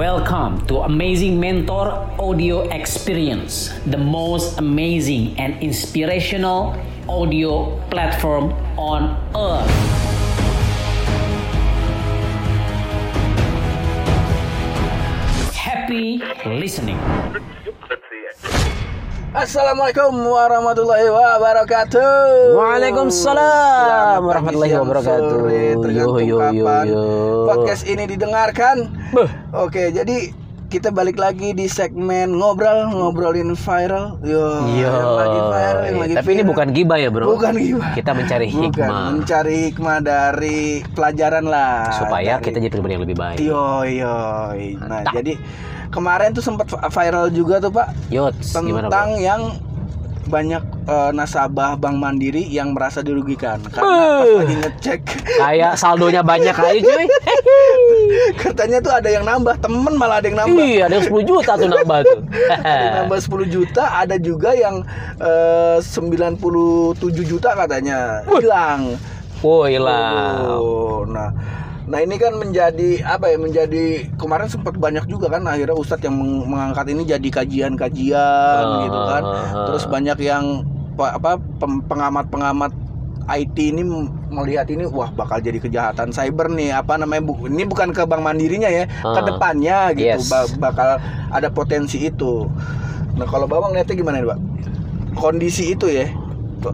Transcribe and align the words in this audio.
Welcome 0.00 0.64
to 0.72 0.80
Amazing 0.88 1.36
Mentor 1.36 1.92
Audio 2.16 2.64
Experience, 2.72 3.68
the 3.84 4.00
most 4.00 4.56
amazing 4.56 5.36
and 5.36 5.60
inspirational 5.60 6.72
audio 7.04 7.76
platform 7.92 8.56
on 8.80 9.12
earth. 9.36 9.68
Happy 15.52 16.24
listening. 16.48 16.96
Assalamualaikum 19.36 20.16
warahmatullahi 20.16 21.12
wabarakatuh. 21.12 22.56
Waalaikumsalam 22.56 24.24
warahmatullahi 24.24 24.80
wabarakatuh. 24.80 25.28
sore, 25.44 25.92
Yo, 25.92 26.16
yo, 26.24 26.40
yo, 26.56 26.66
yo. 26.88 27.04
podcast 27.52 27.84
ini 27.84 28.08
didengarkan. 28.08 28.96
Beuh. 29.12 29.28
Oke, 29.50 29.90
jadi 29.90 30.30
kita 30.70 30.94
balik 30.94 31.18
lagi 31.18 31.50
di 31.50 31.66
segmen 31.66 32.30
ngobrol 32.30 32.86
ngobrolin 32.88 33.58
viral. 33.58 34.22
Yo, 34.22 34.38
Yo, 34.70 34.86
yang 34.86 35.18
lagi 35.18 35.40
viral, 35.40 35.76
yang 35.82 35.98
lagi 35.98 36.14
tapi 36.14 36.28
ini 36.28 36.34
viral. 36.36 36.50
bukan 36.54 36.66
gibah 36.70 36.96
ya 36.96 37.08
bro. 37.10 37.24
Bukan 37.28 37.52
gimana? 37.58 37.90
Kita 37.90 38.10
mencari 38.14 38.46
Bukan, 38.46 38.62
hikmah 38.70 39.02
mencari 39.10 39.56
hikmah 39.66 39.98
dari 39.98 40.60
pelajaran 40.94 41.44
lah. 41.44 41.90
supaya 41.92 42.38
Dari- 42.38 42.46
kita 42.46 42.56
jadi 42.60 42.70
pribadi 42.70 42.92
yang 42.94 43.02
lebih 43.02 43.18
baik. 43.18 43.38
Yo 43.42 43.82
yo. 43.82 44.14
Nah, 44.78 45.02
Mantap. 45.02 45.12
jadi 45.12 45.32
kemarin 45.90 46.30
tuh 46.30 46.44
sempat 46.44 46.66
viral 46.70 47.34
juga 47.34 47.58
tuh 47.58 47.74
Pak 47.74 47.88
gimana 48.06 48.86
tentang 48.86 49.08
bro? 49.10 49.18
yang 49.18 49.42
banyak 50.30 50.62
eh, 50.86 51.10
nasabah 51.10 51.74
Bank 51.74 51.98
Mandiri 51.98 52.46
yang 52.46 52.72
merasa 52.72 53.02
dirugikan 53.02 53.58
karena 53.66 54.22
pas 54.22 54.30
lagi 54.40 54.56
ngecek. 54.62 55.00
Kayak 55.42 55.72
saldonya 55.76 56.22
banyak 56.22 56.54
aja 56.54 56.78
cuy. 56.80 57.06
katanya 58.42 58.78
tuh 58.78 58.92
ada 58.94 59.08
yang 59.10 59.26
nambah 59.26 59.58
temen 59.58 59.94
malah 59.98 60.22
ada 60.22 60.26
yang 60.30 60.38
nambah. 60.38 60.62
Iya, 60.62 60.82
ada 60.86 60.94
yang 61.02 61.06
10 61.10 61.30
juta 61.30 61.52
tuh 61.58 61.68
nambah 61.68 61.98
tuh. 62.06 62.20
ada 62.48 62.80
yang 62.86 62.96
nambah 63.04 63.18
10 63.18 63.54
juta 63.58 63.84
ada 63.90 64.16
juga 64.16 64.50
yang 64.54 64.86
eh, 65.18 65.78
97 65.82 66.96
juta 67.26 67.50
katanya. 67.58 68.22
Hilang. 68.30 68.96
Oh, 69.40 69.64
hilang. 69.66 70.36
Oh, 70.46 71.02
nah 71.08 71.59
nah 71.90 71.98
ini 71.98 72.16
kan 72.16 72.32
menjadi 72.32 73.02
apa 73.02 73.26
ya 73.26 73.36
menjadi 73.36 73.84
kemarin 74.14 74.46
sempat 74.46 74.78
banyak 74.78 75.04
juga 75.04 75.26
kan 75.28 75.42
akhirnya 75.42 75.74
Ustadz 75.74 76.06
yang 76.06 76.14
meng- 76.14 76.46
mengangkat 76.46 76.86
ini 76.88 77.02
jadi 77.04 77.28
kajian-kajian 77.28 78.62
Ah, 78.64 78.80
gitu 78.80 79.00
kan 79.04 79.22
ah, 79.24 79.64
terus 79.66 79.84
banyak 79.84 80.18
yang 80.20 80.62
pa- 80.94 81.18
apa 81.18 81.34
pengamat-pengamat 81.82 82.70
IT 83.28 83.74
ini 83.74 83.82
melihat 84.28 84.66
ini 84.66 84.86
wah 84.86 85.10
bakal 85.10 85.38
jadi 85.38 85.58
kejahatan 85.58 86.10
cyber 86.10 86.46
nih 86.48 86.70
apa 86.72 86.94
namanya 86.94 87.22
bu, 87.22 87.46
ini 87.46 87.62
bukan 87.62 87.90
ke 87.90 88.02
Bank 88.02 88.22
Mandirinya 88.22 88.66
ya 88.66 88.86
ke 88.86 89.10
Ah. 89.12 89.26
depannya 89.26 89.78
gitu 89.92 90.14
Yes. 90.14 90.30
ba- 90.30 90.70
bakal 90.70 91.02
ada 91.28 91.48
potensi 91.50 91.98
itu 92.00 92.46
nah 93.12 93.26
kalau 93.26 93.44
Bawang 93.44 93.74
lihatnya 93.74 93.94
gimana 93.94 94.22
nih 94.22 94.28
Pak 94.28 94.38
kondisi 95.12 95.74
itu 95.74 95.90
ya 95.90 96.06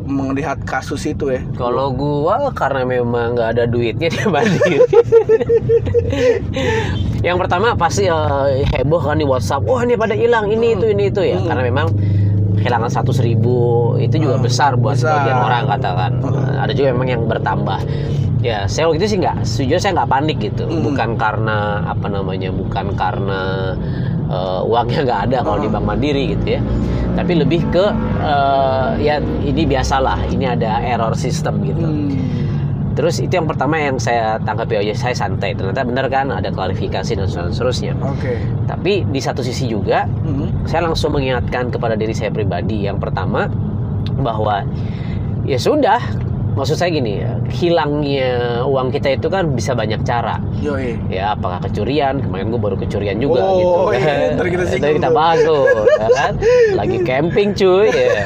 melihat 0.02 0.58
kasus 0.62 1.04
itu 1.04 1.30
ya 1.30 1.40
Kalau 1.54 1.90
gua 1.90 2.50
karena 2.50 2.82
memang 2.82 3.34
nggak 3.34 3.48
ada 3.54 3.64
duitnya 3.64 4.08
dia 4.14 4.26
mandiri. 4.26 4.78
yang 7.22 7.36
pertama 7.36 7.74
pasti 7.74 8.06
eh, 8.06 8.62
heboh 8.68 9.00
kan 9.00 9.16
di 9.16 9.26
WhatsApp. 9.26 9.64
Wah 9.64 9.82
ini 9.82 9.94
pada 9.94 10.14
hilang 10.14 10.46
ini 10.46 10.74
itu 10.74 10.86
ini 10.88 11.04
itu 11.08 11.22
ya. 11.22 11.38
Hmm. 11.38 11.48
Karena 11.48 11.62
memang 11.64 11.86
kehilangan 12.56 12.88
seratus 12.88 13.18
ribu 13.20 13.56
itu 13.96 14.16
juga 14.16 14.38
Hmm, 14.38 14.44
besar 14.44 14.70
buat 14.74 14.96
besar. 14.96 15.12
sebagian 15.12 15.38
orang 15.38 15.64
katakan. 15.68 16.12
Hmm. 16.20 16.62
Ada 16.62 16.72
juga 16.72 16.88
memang 16.92 17.08
yang 17.08 17.22
bertambah. 17.24 17.80
Ya 18.44 18.68
saya 18.68 18.86
waktu 18.86 19.00
itu 19.00 19.08
sih 19.08 19.18
nggak, 19.18 19.36
sejujurnya 19.42 19.80
saya 19.80 19.92
nggak 19.96 20.10
panik 20.10 20.36
gitu. 20.40 20.64
Hmm. 20.64 20.82
Bukan 20.82 21.08
karena 21.16 21.58
apa 21.84 22.06
namanya, 22.06 22.50
bukan 22.50 22.94
karena 22.94 23.40
eh, 24.30 24.60
uangnya 24.66 25.00
nggak 25.06 25.20
ada 25.30 25.38
kalau 25.42 25.58
di. 25.62 25.68
Bank 25.70 25.84
Mandiri 25.86 26.34
gitu 26.36 26.58
ya. 26.58 26.60
Tapi 27.16 27.32
lebih 27.40 27.64
ke 27.72 27.84
eh, 28.22 28.88
ya 29.00 29.22
ini 29.22 29.62
biasalah, 29.64 30.28
ini 30.30 30.44
ada 30.44 30.82
error 30.84 31.16
sistem 31.16 31.64
gitu. 31.64 31.80
Hmm. 31.82 32.12
Terus 32.96 33.20
itu 33.20 33.36
yang 33.36 33.44
pertama 33.44 33.76
yang 33.76 34.00
saya 34.00 34.40
tangkap 34.40 34.72
ya, 34.72 34.80
saya 34.96 35.12
santai. 35.12 35.52
Ternyata 35.52 35.84
benar 35.84 36.08
kan 36.08 36.32
ada 36.32 36.48
klarifikasi 36.48 37.12
dan 37.12 37.28
seterusnya. 37.28 37.92
Oke. 38.00 38.40
Tapi 38.64 39.04
di 39.12 39.20
satu 39.20 39.44
sisi 39.44 39.68
juga 39.68 40.08
Hmm. 40.24 40.48
saya 40.64 40.88
langsung 40.88 41.12
mengingatkan 41.12 41.68
kepada 41.68 41.92
diri 41.92 42.16
saya 42.16 42.32
pribadi. 42.32 42.88
Yang 42.88 43.04
pertama 43.04 43.52
bahwa 44.16 44.64
ya 45.44 45.60
sudah, 45.60 46.00
maksud 46.56 46.74
saya 46.74 46.88
gini, 46.88 47.20
ya, 47.20 47.36
hilangnya 47.52 48.28
uang 48.64 48.88
kita 48.88 49.14
itu 49.14 49.28
kan 49.28 49.52
bisa 49.52 49.72
banyak 49.72 50.00
cara. 50.02 50.40
Yoi. 50.58 50.96
Ya, 51.06 51.36
apakah 51.36 51.60
kecurian? 51.60 52.18
Kemarin 52.18 52.48
gue 52.48 52.58
baru 52.58 52.76
kecurian 52.76 53.20
juga 53.20 53.44
Oh, 53.44 53.92
gitu. 53.92 54.00
iya, 54.00 54.32
ntar 54.34 54.48
kita 54.48 54.64
singgung 54.64 54.96
kita 54.96 55.10
bahas 55.12 55.38
tuh, 55.44 55.68
ya 56.00 56.08
kan? 56.18 56.32
Lagi 56.74 56.98
camping 57.04 57.52
cuy, 57.52 57.92
ya. 57.92 58.24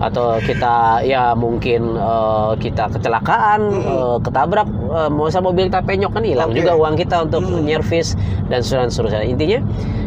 Atau 0.00 0.40
kita 0.42 1.04
ya 1.04 1.32
mungkin 1.32 1.94
eh, 1.94 2.52
kita 2.58 2.90
kecelakaan, 2.90 3.60
eh, 3.70 4.16
ketabrak, 4.20 4.66
eh, 4.66 5.08
mau 5.08 5.28
sama 5.28 5.48
mobil 5.48 5.68
kita 5.68 5.80
penyok 5.80 6.10
kan 6.10 6.24
hilang 6.24 6.50
Oke. 6.50 6.58
juga 6.58 6.72
uang 6.74 6.94
kita 6.96 7.16
untuk 7.24 7.44
Hmm. 7.44 7.62
nyervis 7.62 8.18
dan 8.48 8.60
seterusnya. 8.60 9.22
Intinya 9.22 9.60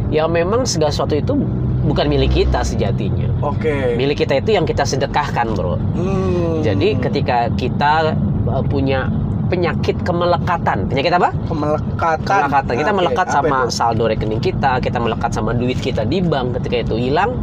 ya 0.10 0.28
memang 0.28 0.66
segala 0.66 0.90
sesuatu 0.90 1.16
itu 1.16 1.34
bukan 1.84 2.08
milik 2.08 2.32
kita 2.44 2.64
sejatinya. 2.64 3.30
Oke. 3.44 4.00
Milik 4.00 4.24
kita 4.24 4.40
itu 4.40 4.56
yang 4.56 4.64
kita 4.64 4.88
sedekahkan, 4.88 5.54
bro. 5.54 5.76
Hmm. 5.76 6.64
Jadi 6.64 6.96
ketika 6.98 7.52
kita 7.60 8.16
uh, 8.48 8.64
punya 8.64 9.12
penyakit 9.52 10.02
kemelekatan, 10.02 10.90
penyakit 10.90 11.14
apa? 11.14 11.30
kemelekatan. 11.46 12.26
Kemelekatan. 12.26 12.74
Kita 12.74 12.92
Oke, 12.92 13.00
melekat 13.04 13.28
apa 13.30 13.36
sama 13.36 13.58
itu? 13.68 13.76
saldo 13.76 14.04
rekening 14.10 14.42
kita, 14.42 14.82
kita 14.82 14.98
melekat 14.98 15.32
sama 15.36 15.52
duit 15.54 15.78
kita 15.78 16.08
di 16.08 16.24
bank. 16.24 16.58
Ketika 16.58 16.88
itu 16.88 16.96
hilang, 16.98 17.38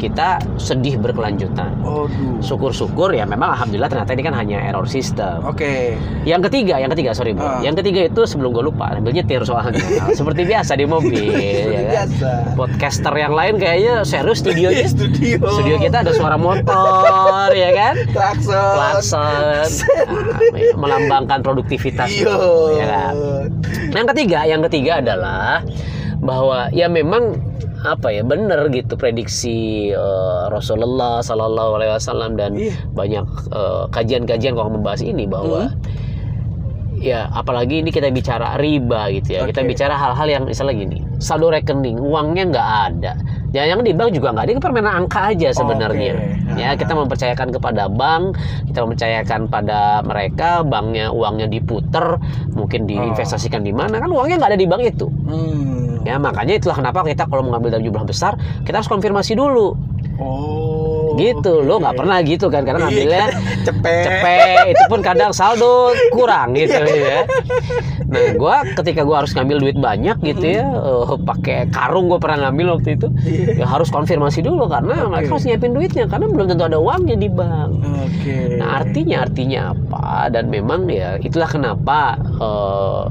kita 0.00 0.40
sedih 0.56 0.98
berkelanjutan. 0.98 1.72
Syukur-syukur 2.42 3.12
ya 3.14 3.24
memang 3.24 3.54
alhamdulillah 3.54 3.90
ternyata 3.90 4.12
ini 4.16 4.22
kan 4.24 4.34
hanya 4.36 4.58
error 4.62 4.86
system. 4.88 5.44
Oke. 5.46 5.96
Yang 6.26 6.50
ketiga, 6.50 6.80
yang 6.80 6.90
ketiga 6.92 7.12
sorry 7.14 7.36
bro. 7.36 7.44
Ah. 7.46 7.60
Yang 7.60 7.84
ketiga 7.84 8.00
itu 8.08 8.20
sebelum 8.26 8.50
gue 8.56 8.64
lupa, 8.66 8.96
ambil 8.96 9.12
nyetir 9.14 9.42
soalnya. 9.44 9.82
Seperti 10.18 10.42
biasa 10.48 10.72
di 10.78 10.86
mobil. 10.88 11.22
Ya 11.72 11.80
kan? 11.86 12.08
biasa. 12.08 12.30
Podcaster 12.58 13.14
yang 13.14 13.34
lain 13.34 13.54
kayaknya 13.60 13.94
serius 14.02 14.40
studionya. 14.42 14.86
Studio. 14.88 15.38
Studio 15.46 15.76
kita 15.78 16.02
ada 16.02 16.12
suara 16.12 16.36
motor, 16.36 17.50
ya 17.54 17.70
kan? 17.72 17.94
klakson. 18.12 18.74
klakson 18.76 19.20
nah, 19.22 19.66
melambangkan 20.82 21.40
produktivitas 21.40 22.08
Iya. 22.10 22.36
ya 22.76 22.86
kan? 22.86 23.14
Yang 23.92 24.06
ketiga, 24.16 24.38
yang 24.48 24.60
ketiga 24.66 24.92
adalah 25.00 25.62
bahwa 26.22 26.70
ya 26.70 26.86
memang 26.86 27.34
apa 27.82 28.08
ya 28.08 28.22
benar 28.22 28.70
gitu 28.70 28.94
prediksi 28.94 29.90
eh, 29.90 30.42
Rasulullah 30.48 31.18
Sallallahu 31.18 31.70
Alaihi 31.76 31.92
Wasallam 31.92 32.38
dan 32.38 32.54
Iya. 32.54 32.74
banyak 32.94 33.26
eh, 33.50 33.84
kajian-kajian 33.90 34.54
kalau 34.54 34.70
membahas 34.70 35.02
ini 35.02 35.26
bahwa 35.26 35.74
ya 37.02 37.26
apalagi 37.34 37.82
ini 37.82 37.90
kita 37.90 38.14
bicara 38.14 38.54
riba 38.56 39.10
gitu 39.10 39.34
ya 39.34 39.42
kita 39.42 39.66
Oke. 39.66 39.74
bicara 39.74 39.98
hal-hal 39.98 40.28
yang 40.30 40.42
misalnya 40.46 40.78
gini 40.78 41.02
saldo 41.18 41.50
rekening 41.50 41.98
uangnya 41.98 42.46
nggak 42.46 42.70
ada 42.86 43.12
dan 43.50 43.64
yang 43.68 43.82
di 43.82 43.90
bank 43.90 44.14
juga 44.14 44.30
nggak 44.30 44.46
ada 44.46 44.62
permainan 44.62 44.94
angka 45.02 45.34
aja 45.34 45.50
sebenarnya 45.50 46.14
Oke. 46.14 46.62
ya 46.62 46.78
kita 46.78 46.94
mempercayakan 46.94 47.50
kepada 47.50 47.90
bank 47.90 48.38
kita 48.70 48.86
mempercayakan 48.86 49.50
pada 49.50 50.06
mereka 50.06 50.62
banknya 50.62 51.10
uangnya 51.10 51.50
diputer 51.50 52.22
mungkin 52.54 52.86
diinvestasikan 52.86 53.66
di 53.66 53.74
mana 53.74 53.98
kan 53.98 54.06
uangnya 54.06 54.38
nggak 54.38 54.50
ada 54.54 54.60
di 54.62 54.68
bank 54.70 54.82
itu 54.86 55.06
Hmm. 55.26 55.91
Ya 56.02 56.18
makanya 56.18 56.58
itulah 56.58 56.76
kenapa 56.76 57.06
kita 57.06 57.24
kalau 57.26 57.42
mengambil 57.46 57.78
dalam 57.78 57.84
jumlah 57.86 58.04
besar 58.06 58.34
kita 58.66 58.82
harus 58.82 58.90
konfirmasi 58.90 59.34
dulu. 59.34 59.74
Oh. 60.22 61.16
gitu. 61.16 61.60
Lo 61.64 61.76
nggak 61.80 61.96
pernah 61.98 62.20
gitu 62.24 62.46
kan 62.48 62.64
karena 62.64 62.88
ngambilnya 62.88 63.26
cepet. 63.66 64.04
cepet. 64.06 64.64
Itu 64.76 64.84
pun 64.88 65.00
kadang 65.04 65.32
saldo 65.34 65.92
kurang 66.12 66.56
gitu 66.56 66.72
ya. 66.78 67.24
Nah 68.12 68.36
gua 68.36 68.64
ketika 68.76 69.04
gua 69.04 69.24
harus 69.24 69.32
ngambil 69.32 69.56
duit 69.60 69.76
banyak 69.80 70.16
gitu 70.20 70.60
ya 70.60 70.68
eh, 70.68 71.16
pakai 71.24 71.68
karung 71.72 72.08
gua 72.12 72.20
pernah 72.20 72.48
ngambil 72.48 72.80
waktu 72.80 72.96
itu 73.00 73.08
Iya. 73.24 73.64
ya 73.64 73.66
harus 73.68 73.88
konfirmasi 73.88 74.44
dulu 74.44 74.68
karena 74.68 75.08
mereka 75.08 75.36
harus 75.36 75.44
nyiapin 75.48 75.72
duitnya 75.72 76.04
karena 76.08 76.26
belum 76.28 76.46
tentu 76.48 76.64
ada 76.64 76.78
uangnya 76.80 77.16
di 77.16 77.28
bank. 77.32 77.70
Oke. 77.82 78.36
nah 78.60 78.84
artinya 78.84 79.16
artinya 79.24 79.60
apa? 79.76 80.28
Dan 80.32 80.48
memang 80.52 80.88
ya 80.88 81.16
itulah 81.20 81.48
kenapa 81.48 82.16
eh, 82.20 83.02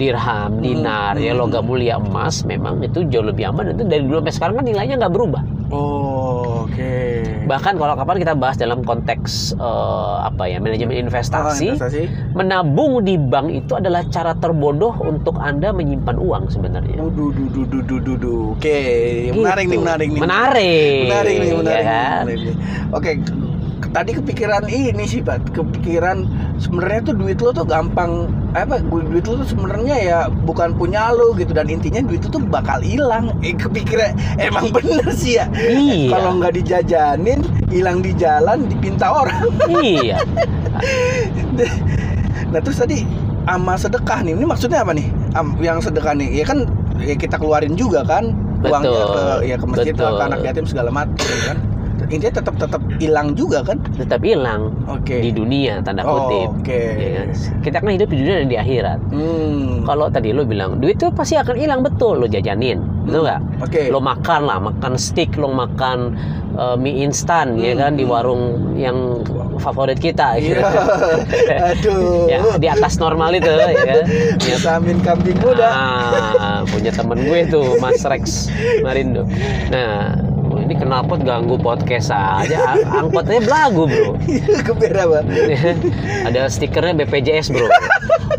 dirham, 0.00 0.50
dinar, 0.58 1.14
ya 1.16 1.32
hmm. 1.32 1.40
logam 1.40 1.64
mulia 1.68 2.00
emas 2.00 2.40
memang 2.42 2.80
itu 2.80 3.04
jauh 3.06 3.22
lebih 3.22 3.52
aman 3.52 3.76
itu 3.76 3.84
dari 3.84 4.02
dulu 4.02 4.18
sampai 4.20 4.34
sekarang 4.34 4.54
kan 4.58 4.64
nilainya 4.64 4.96
nggak 4.96 5.12
berubah 5.12 5.42
Oh, 5.70 6.66
oke. 6.66 7.46
bahkan 7.46 7.78
kalau 7.78 7.94
kapan 7.94 8.16
kita 8.18 8.34
bahas 8.34 8.58
dalam 8.58 8.82
konteks 8.82 9.54
eh, 9.54 10.16
apa 10.26 10.50
ya 10.50 10.58
manajemen 10.58 10.98
Ah, 10.98 11.02
investasi, 11.06 11.66
investasi. 11.70 12.02
menabung 12.34 13.06
di 13.06 13.14
bank 13.14 13.54
itu 13.54 13.78
adalah 13.78 14.02
cara 14.04 14.34
terbodoh 14.34 14.98
untuk 14.98 15.38
anda 15.38 15.70
menyimpan 15.70 16.18
uang 16.18 16.50
sebenarnya 16.50 16.98
Duh, 16.98 17.30
duh, 17.30 17.30
duh, 17.30 17.66
duh, 17.70 17.82
duh, 17.86 18.00
duh, 18.02 18.16
duh. 18.18 18.42
Oke, 18.58 18.76
menarik 19.30 19.64
nih, 19.66 19.78
Gitu. 19.78 19.82
menarik 19.82 20.08
nih. 20.10 20.20
menarik 20.20 21.02
Menarik 21.06 21.34
nih, 21.38 21.52
menarik, 21.54 21.70
ya 21.70 21.80
kan? 21.86 22.22
menarik. 22.26 22.56
Oke, 22.90 23.10
ke- 23.22 23.36
tadi 23.88 24.12
kepikiran 24.12 24.68
ini 24.68 25.04
sih, 25.04 25.24
Pak. 25.24 25.56
Kepikiran 25.56 26.28
sebenarnya 26.56 27.00
tuh 27.08 27.14
duit 27.16 27.40
lo 27.40 27.50
tuh 27.50 27.64
gampang 27.64 28.28
apa 28.52 28.82
du- 28.82 29.06
duit 29.06 29.24
lo 29.24 29.40
tuh 29.40 29.48
sebenarnya 29.48 29.96
ya 29.96 30.18
bukan 30.44 30.76
punya 30.76 31.08
lo 31.10 31.32
gitu. 31.34 31.50
Dan 31.50 31.72
intinya 31.72 32.04
duit 32.04 32.20
lo 32.20 32.30
tuh 32.30 32.42
bakal 32.42 32.84
hilang. 32.84 33.32
Eh 33.40 33.56
kepikirnya 33.56 34.12
emang 34.36 34.68
bener 34.68 35.08
sih 35.10 35.40
ya. 35.40 35.48
Iya. 35.56 36.12
kalau 36.12 36.36
nggak 36.36 36.54
dijajanin 36.56 37.40
hilang 37.68 38.04
di 38.04 38.12
jalan 38.12 38.68
dipinta 38.68 39.08
orang. 39.08 39.48
Iya. 39.68 40.20
Nah 42.50 42.58
terus 42.58 42.82
tadi 42.82 43.06
ama 43.46 43.78
sedekah 43.78 44.26
nih. 44.26 44.34
Ini 44.34 44.42
maksudnya 44.42 44.82
apa 44.82 44.90
nih? 44.90 45.06
Am- 45.38 45.54
yang 45.62 45.78
sedekah 45.78 46.18
nih? 46.18 46.42
Ya 46.42 46.44
kan 46.44 46.66
ya 46.98 47.14
kita 47.14 47.38
keluarin 47.38 47.78
juga 47.78 48.02
kan 48.02 48.34
uangnya 48.60 48.92
ke 49.06 49.22
ya 49.46 49.56
ke 49.56 49.66
masjid 49.66 49.94
ke 49.96 50.04
anak 50.04 50.40
yatim 50.44 50.66
segala 50.68 50.92
macam 50.92 51.16
kan 51.46 51.56
intinya 52.10 52.34
tetap 52.34 52.54
tetap 52.56 52.82
hilang 52.96 53.32
juga 53.32 53.62
kan 53.62 53.78
tetap 53.94 54.18
hilang 54.20 54.74
oke 54.84 55.14
di 55.14 55.30
dunia 55.30 55.78
tanda 55.80 56.02
Oh, 56.02 56.26
kutip 56.26 56.48
oke. 56.58 56.82
Ya 56.92 57.10
kan? 57.16 57.28
kita 57.62 57.76
kan 57.78 57.90
hidup 57.90 58.08
di 58.08 58.18
dunia 58.18 58.36
dan 58.36 58.48
di 58.48 58.58
akhirat 58.58 58.98
hmm. 59.08 59.84
kalau 59.84 60.06
tadi 60.06 60.30
lo 60.30 60.42
bilang 60.42 60.76
duit 60.76 60.96
tuh 60.96 61.08
pasti 61.08 61.34
akan 61.34 61.54
hilang 61.54 61.80
betul 61.80 62.16
lo 62.16 62.26
jajanin 62.26 62.82
betul 63.04 63.22
nggak 63.22 63.40
oke 63.62 63.82
lo 63.88 63.98
makan 63.98 64.40
lah 64.42 64.58
makan 64.60 64.92
steak 64.94 65.34
lo 65.34 65.48
makan 65.48 66.18
eh, 66.52 66.76
mie 66.76 67.00
instan 67.00 67.54
ya 67.54 67.70
Hmm, 67.70 67.80
kan 67.80 67.92
di 67.94 68.02
hmm. 68.02 68.10
warung 68.10 68.42
yang 68.74 69.22
favorit 69.56 69.96
kita 69.96 70.34
Iya. 70.34 70.56
gitu. 70.56 70.62
Aduh. 71.70 72.26
ya 72.26 72.38
di 72.56 72.66
atas 72.66 72.96
normal 72.96 73.30
itu 73.32 73.46
ya 73.46 73.66
kan 73.76 74.02
Ya, 74.40 74.56
Vitamin 74.56 74.98
kambing 75.00 75.38
muda. 75.38 75.68
Ah, 75.68 76.60
punya 76.66 76.90
temen 76.90 77.20
gue 77.20 77.40
tuh 77.46 77.76
Mas 77.76 78.02
Rex 78.02 78.48
Marindo 78.80 79.28
nah 79.68 80.16
ini 80.70 80.78
knalpot 80.78 81.18
ganggu 81.20 81.58
podcast 81.58 82.14
aja. 82.14 82.78
Ang- 82.78 83.10
angkotnya 83.10 83.42
belagu 83.42 83.90
bro. 83.90 84.14
Keber 84.62 84.94
apa? 84.94 85.18
ada 86.30 86.46
stikernya 86.46 86.94
BPJS 86.96 87.50
bro. 87.50 87.66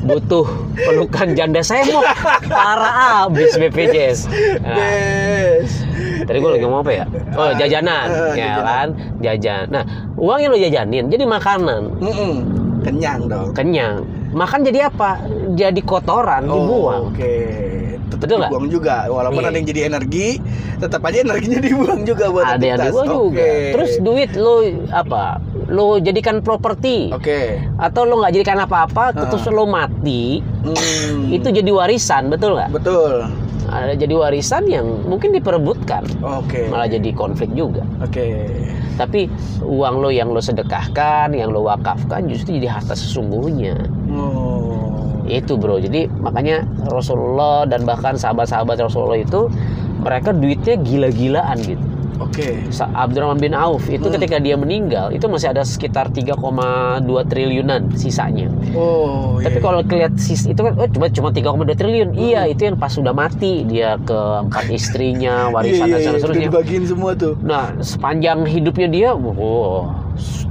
Butuh 0.01 0.47
pelukan 0.73 1.35
janda 1.35 1.59
semok 1.59 2.01
parah 2.47 3.27
abis 3.27 3.53
BPJS 3.53 4.25
nah, 4.57 5.61
tadi 6.23 6.37
gue 6.39 6.49
lagi 6.49 6.63
ngomong 6.63 6.81
apa 6.81 6.91
ya? 6.95 7.05
Oh 7.35 7.51
jajanan 7.53 8.07
Eh, 8.07 8.33
ya 8.33 8.47
jajanan. 8.49 8.63
kan? 8.63 8.87
Jajan. 9.19 9.63
Nah 9.69 9.83
uangnya 10.15 10.47
lo 10.47 10.57
jajanin 10.57 11.05
jadi 11.05 11.27
makanan. 11.27 11.81
Mm-mm. 11.99 12.33
Kenyang 12.81 13.27
dong. 13.27 13.51
kenyang. 13.53 14.01
Makan 14.31 14.63
jadi 14.63 14.87
apa? 14.87 15.19
Jadi 15.53 15.83
kotoran 15.83 16.47
dibuang. 16.47 17.03
Oh, 17.03 17.13
Oke. 17.13 17.35
Tetap 18.11 18.19
Betul 18.21 18.39
dibuang 18.43 18.67
juga. 18.67 19.07
Walaupun 19.07 19.39
Iya. 19.39 19.47
ada 19.47 19.55
yang 19.55 19.67
jadi 19.67 19.81
energi, 19.87 20.27
tetap 20.77 21.01
aja 21.01 21.17
energinya 21.21 21.59
dibuang 21.67 22.01
juga 22.03 22.25
buat 22.27 22.43
ada 22.43 22.59
yang 22.59 22.79
dibuang 22.81 23.07
juga 23.07 23.39
Oke. 23.39 23.51
terus 23.71 23.91
duit 23.99 24.31
lo 24.33 24.55
apa 24.89 25.37
lo 25.67 25.97
jadikan 25.97 26.41
properti 26.41 27.07
Oke. 27.09 27.61
atau 27.77 28.01
lo 28.03 28.19
nggak 28.19 28.33
jadikan 28.33 28.59
apa-apa 28.59 29.13
Ah. 29.13 29.29
terus 29.29 29.45
lo 29.47 29.63
mati 29.63 30.41
Hmm. 30.61 31.29
itu 31.29 31.47
jadi 31.47 31.69
warisan 31.69 32.27
betul 32.27 32.53
nggak 32.53 32.69
betul. 32.71 33.29
ada 33.63 33.93
jadi 33.93 34.11
warisan 34.11 34.67
yang 34.67 34.83
mungkin 35.05 35.31
diperebutkan 35.31 36.03
Oke. 36.19 36.67
malah 36.67 36.85
jadi 36.85 37.13
konflik 37.13 37.53
juga 37.53 37.85
Oke. 37.99 38.49
tapi 38.93 39.31
uang 39.61 39.95
lo 39.97 40.09
yang 40.09 40.27
lo 40.27 40.41
sedekahkan 40.41 41.31
yang 41.31 41.49
lo 41.49 41.63
wakafkan 41.63 42.25
justru 42.25 42.57
jadi 42.57 42.73
harta 42.73 42.91
sesungguhnya 42.93 43.77
Oh. 44.11 44.90
Itu 45.33 45.55
bro 45.55 45.77
jadi 45.77 46.11
makanya 46.13 46.61
Rasulullah 46.85 47.63
dan 47.63 47.81
bahkan 47.81 48.13
sahabat-sahabat 48.13 48.77
Rasulullah 48.81 49.17
itu 49.17 49.47
mereka 49.97 50.31
duitnya 50.31 50.75
gila-gilaan 50.77 51.59
gitu 51.59 51.85
Oke. 52.21 52.69
Sa- 52.69 52.85
Abdurrahman 52.87 53.41
bin 53.41 53.49
Auf 53.51 53.89
itu 53.89 54.03
Hmm. 54.03 54.13
ketika 54.13 54.37
dia 54.37 54.53
meninggal 54.53 55.09
itu 55.09 55.25
masih 55.25 55.49
ada 55.49 55.65
sekitar 55.65 56.05
3,2 56.07 56.37
triliunan 57.23 57.89
sisanya 57.93 58.45
Oh. 58.73 59.41
tapi 59.41 59.57
iya. 59.57 59.63
kalau 59.63 59.81
kelihat 59.81 60.13
sis 60.15 60.45
itu 60.45 60.55
kan 60.55 60.73
oh, 60.75 60.85
cuma 60.85 61.09
cuma 61.09 61.29
3,2 61.29 61.73
triliun 61.73 62.09
Hmm. 62.09 62.21
iya 62.21 62.45
itu 62.45 62.61
yang 62.63 62.77
pas 62.77 62.93
sudah 62.93 63.09
mati 63.11 63.65
dia 63.65 63.97
ke 63.99 64.13
empat 64.45 64.69
istrinya 64.77 65.49
warisan 65.49 65.81
Iya, 65.81 65.89
iya, 65.89 65.95
dan 65.97 66.01
iya, 66.03 66.11
seterusnya 66.13 66.47
dibagiin 66.47 66.83
semua 66.85 67.11
tuh. 67.15 67.33
Nah, 67.41 67.73
sepanjang 67.79 68.45
hidupnya 68.45 68.87
dia, 68.87 69.09
wow, 69.11 69.89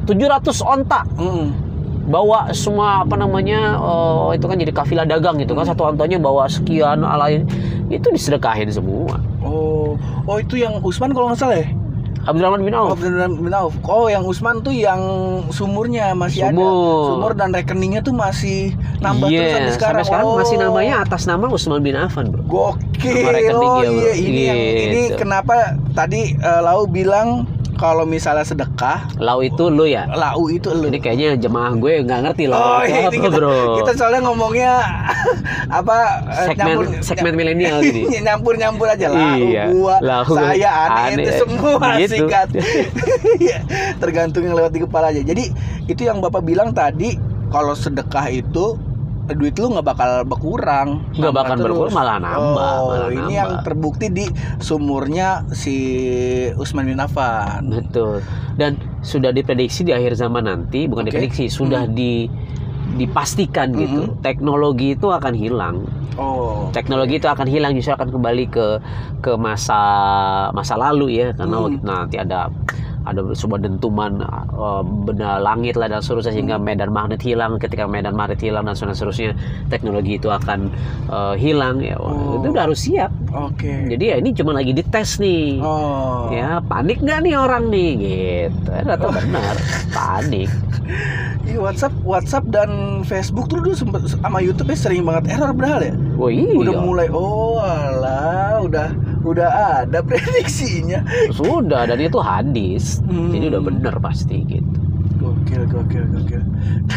700 0.04 0.58
onta 0.60 1.06
Mm. 1.14 1.69
Bawa 2.06 2.48
semua 2.50 3.02
apa 3.02 3.14
namanya 3.14 3.76
eh, 3.76 4.38
itu 4.38 4.46
kan 4.46 4.56
jadi 4.56 4.72
kafilah 4.72 5.04
dagang 5.04 5.36
gitu 5.36 5.52
kan 5.52 5.64
satu 5.64 5.84
ontanya 5.86 6.16
bawa 6.16 6.46
sekian 6.46 7.02
alain 7.02 7.44
itu 7.88 8.06
disedekahin 8.08 8.70
semua. 8.70 9.18
Oh, 9.42 9.98
oh 10.24 10.36
itu 10.38 10.56
yang 10.56 10.78
Usman 10.80 11.10
kalau 11.10 11.28
nggak 11.28 11.40
salah 11.40 11.58
ya? 11.58 11.68
Abdurrahman 12.20 12.60
bin 12.60 12.76
Auf. 12.76 13.00
beneran 13.00 13.32
bin 13.34 13.48
Auf. 13.50 13.72
Oh, 13.82 14.04
yang 14.06 14.28
Usman 14.28 14.60
tuh 14.60 14.70
yang 14.70 15.00
sumurnya 15.48 16.12
masih 16.12 16.44
ada. 16.46 16.52
Sumur. 16.52 17.04
Sumur 17.08 17.32
dan 17.32 17.48
rekeningnya 17.50 18.04
tuh 18.04 18.12
masih 18.12 18.76
nambah 19.00 19.24
terus 19.26 19.40
Iya, 19.40 19.48
sampai 19.56 19.72
sekarang. 19.72 19.72
sampai 19.72 20.04
sekarang 20.04 20.26
Oh. 20.28 20.36
masih 20.36 20.56
namanya 20.60 20.94
atas 21.00 21.24
nama 21.24 21.48
Usman 21.48 21.80
bin 21.80 21.96
Affan, 21.96 22.28
Bro. 22.28 22.44
Gokil. 22.44 23.24
Nama 23.24 23.30
rekeningnya, 23.32 23.56
Oh 23.56 23.80
bro. 23.88 23.96
iya, 23.96 24.12
ini 24.14 24.40
yang 24.44 24.60
ini 24.60 25.00
Gitu. 25.08 25.16
kenapa 25.16 25.56
tadi 25.96 26.36
eh, 26.36 26.60
Lau 26.60 26.84
bilang 26.84 27.48
kalau 27.80 28.04
misalnya 28.04 28.44
sedekah, 28.44 29.08
Lau 29.16 29.40
itu 29.40 29.66
lu 29.66 29.88
ya. 29.88 30.04
Lau 30.06 30.46
itu 30.46 30.68
lu. 30.68 30.84
Ini 30.86 31.00
kayaknya 31.00 31.40
jemaah 31.40 31.72
gue 31.72 32.04
nggak 32.04 32.20
ngerti 32.22 32.44
loh. 32.44 32.60
Oh, 32.60 32.84
iya, 32.84 33.08
apa, 33.08 33.16
kita, 33.16 33.28
Bro? 33.32 33.80
kita 33.80 33.90
soalnya 33.96 34.20
ngomongnya 34.20 34.72
apa 35.80 35.96
eh, 36.28 36.46
segmen 36.46 36.76
segmen 37.00 37.32
milenial 37.32 37.80
gini. 37.86 38.20
nyampur 38.20 38.54
nyampur 38.54 38.84
aja 38.84 39.08
lah 39.08 39.32
Iya, 39.32 39.72
gua 39.72 39.96
lau, 40.00 40.28
saya 40.28 40.70
aneh, 40.84 41.04
aneh. 41.08 41.24
itu 41.24 41.30
semua 41.40 41.88
Gitu. 42.00 42.14
sikat 42.20 42.48
Iya, 43.38 43.58
tergantung 43.96 44.44
yang 44.44 44.52
lewat 44.54 44.72
di 44.72 44.84
kepala 44.84 45.08
aja 45.08 45.22
jadi 45.22 45.48
itu 45.86 46.02
yang 46.02 46.20
bapak 46.20 46.44
bilang 46.44 46.70
tadi 46.70 47.16
kalau 47.48 47.72
sedekah 47.72 48.28
itu 48.28 48.76
duit 49.32 49.54
lu 49.54 49.70
nggak 49.70 49.86
bakal 49.86 50.10
berkurang 50.24 50.88
Nggak 51.12 51.34
bakal 51.34 51.56
berkurang, 51.58 51.92
malah 51.92 52.16
nambah, 52.18 52.72
oh, 52.76 52.86
malah 52.88 53.08
ini 53.08 53.18
nambah. 53.18 53.32
yang 53.34 53.50
terbukti 53.62 54.06
di 54.08 54.26
sumurnya 54.58 55.28
si 55.50 55.76
Usman 56.54 56.86
bin 56.86 56.98
Affan 56.98 57.70
Betul. 57.70 58.20
Dan 58.54 58.74
sudah 59.00 59.30
diprediksi 59.30 59.82
di 59.82 59.90
akhir 59.90 60.12
zaman 60.14 60.44
nanti, 60.44 60.84
bukan 60.84 61.04
Oke. 61.04 61.14
diprediksi, 61.14 61.48
sudah 61.48 61.84
di 61.84 62.28
dipastikan 62.90 63.70
gitu. 63.72 64.18
Teknologi 64.18 64.92
itu 64.92 65.06
akan 65.08 65.32
hilang. 65.32 65.86
oh 66.18 66.68
Teknologi 66.70 67.16
itu 67.16 67.24
akan 67.24 67.46
hilang 67.46 67.72
justru 67.72 67.94
akan 67.94 68.10
kembali 68.10 68.44
ke 68.50 68.66
ke 69.20 69.32
masa 69.38 69.78
masa 70.50 70.74
lalu 70.74 71.14
ya 71.16 71.30
karena 71.32 71.56
Hmm. 71.60 71.78
nanti 71.80 72.18
ada 72.18 72.50
ada 73.08 73.24
sebuah 73.32 73.64
dentuman 73.64 74.20
uh, 74.52 74.84
benda 74.84 75.40
langit 75.40 75.74
lah 75.76 75.88
dan 75.88 76.04
seterusnya 76.04 76.36
sehingga 76.36 76.56
Hmm. 76.60 76.66
medan 76.66 76.90
magnet 76.92 77.20
hilang. 77.22 77.56
Ketika 77.56 77.88
medan 77.88 78.12
magnet 78.12 78.40
hilang 78.40 78.68
dan 78.68 78.76
seterusnya 78.76 79.32
teknologi 79.72 80.20
itu 80.20 80.28
akan 80.28 80.68
uh, 81.08 81.32
hilang 81.32 81.80
ya. 81.80 81.96
Oh. 81.96 82.36
itu 82.40 82.52
udah 82.52 82.68
harus 82.68 82.80
siap. 82.84 83.08
Oke. 83.32 83.88
Jadi 83.88 84.04
ya 84.04 84.16
ini 84.20 84.30
cuma 84.36 84.52
lagi 84.52 84.76
dites 84.76 85.16
nih. 85.16 85.62
Oh. 85.62 86.28
Ya 86.28 86.60
panik 86.60 87.00
nggak 87.00 87.24
nih 87.24 87.34
orang 87.36 87.72
nih? 87.72 87.90
Gitu. 87.96 88.68
Ternyata 88.68 89.06
benar. 89.08 89.54
Panik. 89.96 90.50
Iya 91.46 91.58
WhatsApp, 91.62 91.94
WhatsApp 92.02 92.44
dan 92.50 92.70
Facebook 93.06 93.46
tuh 93.46 93.62
dulu 93.62 93.72
sempet 93.72 94.10
sama 94.10 94.42
YouTube 94.42 94.70
sering 94.74 95.06
banget 95.06 95.38
error 95.38 95.54
padahal 95.54 95.80
ya. 95.82 95.94
wah 96.18 96.30
iya. 96.30 96.52
Udah 96.52 96.74
mulai 96.82 97.06
oh 97.10 97.62
alah, 97.62 98.60
udah 98.60 98.88
udah 99.20 99.48
ada 99.84 100.00
prediksinya. 100.00 101.04
sudah 101.30 101.84
dan 101.84 102.00
itu 102.00 102.18
hadis 102.18 103.04
Hmm. 103.04 103.30
jadi 103.30 103.52
udah 103.52 103.62
benar 103.62 103.94
pasti 104.00 104.42
gitu 104.46 104.80
Gokil, 105.20 105.68
gokil, 105.68 106.04
gokil. 106.16 106.40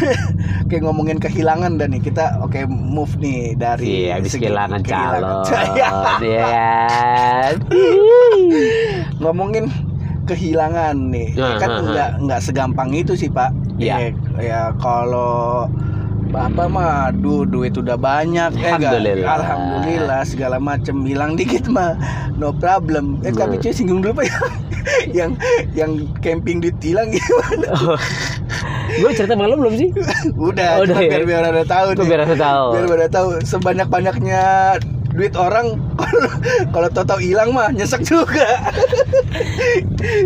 Kayak 0.72 0.82
ngomongin 0.88 1.20
kehilangan 1.20 1.76
dan 1.76 1.92
nih 1.92 2.00
kita 2.00 2.40
oke 2.40 2.56
move 2.64 3.12
nih 3.20 3.52
dari 3.52 4.08
Iya, 4.08 4.16
habis 4.16 4.32
segi 4.32 4.48
kehilangan 4.48 4.80
calon. 4.80 5.44
Iya. 6.24 7.52
Ngomongin 9.20 9.68
kehilangan 10.24 10.96
nih. 11.12 11.36
Nah, 11.36 11.60
kan 11.60 11.68
nah, 11.68 11.76
nah. 11.76 11.90
nggak 11.92 12.10
nggak 12.24 12.40
segampang 12.40 12.90
itu 12.96 13.12
sih, 13.12 13.28
Pak. 13.28 13.52
Iya. 13.76 13.94
Ya, 14.00 14.10
ya 14.40 14.60
kalau 14.80 15.68
Bapak 16.34 16.66
mah 16.66 17.14
duh 17.14 17.46
duit 17.46 17.70
udah 17.72 17.94
banyak 17.94 18.50
eh, 18.52 18.74
nggak? 18.74 18.90
Alhamdulillah. 18.90 19.28
Alhamdulillah 19.30 20.20
segala 20.26 20.56
macem 20.58 21.06
hilang 21.06 21.38
dikit 21.38 21.70
mah 21.70 21.94
no 22.34 22.50
problem. 22.50 23.22
Eh 23.22 23.30
tapi 23.30 23.54
Nah. 23.54 23.62
cuy 23.62 23.70
singgung 23.70 24.02
dulu 24.02 24.18
Pak 24.18 24.26
yang 25.18 25.38
yang 25.72 25.94
camping 26.18 26.58
duit 26.58 26.74
hilang 26.82 27.06
gimana? 27.14 27.70
gue 28.94 29.10
cerita 29.10 29.34
malu 29.34 29.54
belum 29.56 29.74
sih? 29.74 29.88
Udah, 30.34 30.82
Udah, 30.82 30.90
cuma 30.90 31.02
ya? 31.02 31.10
biar 31.12 31.22
biar 31.24 31.42
ada 31.48 31.62
tahu 31.62 31.94
nih. 31.94 32.02
biar 32.04 32.20
aku 32.22 32.34
tahu. 32.34 32.66
Biar 32.74 32.86
pada 32.88 33.06
tahu 33.08 33.28
sebanyak 33.40 33.86
banyaknya 33.86 34.42
duit 35.14 35.34
orang 35.38 35.78
kalau 36.74 36.90
tahu 36.90 37.22
hilang 37.22 37.54
mah 37.54 37.70
nyesek 37.70 38.02
juga. 38.02 38.58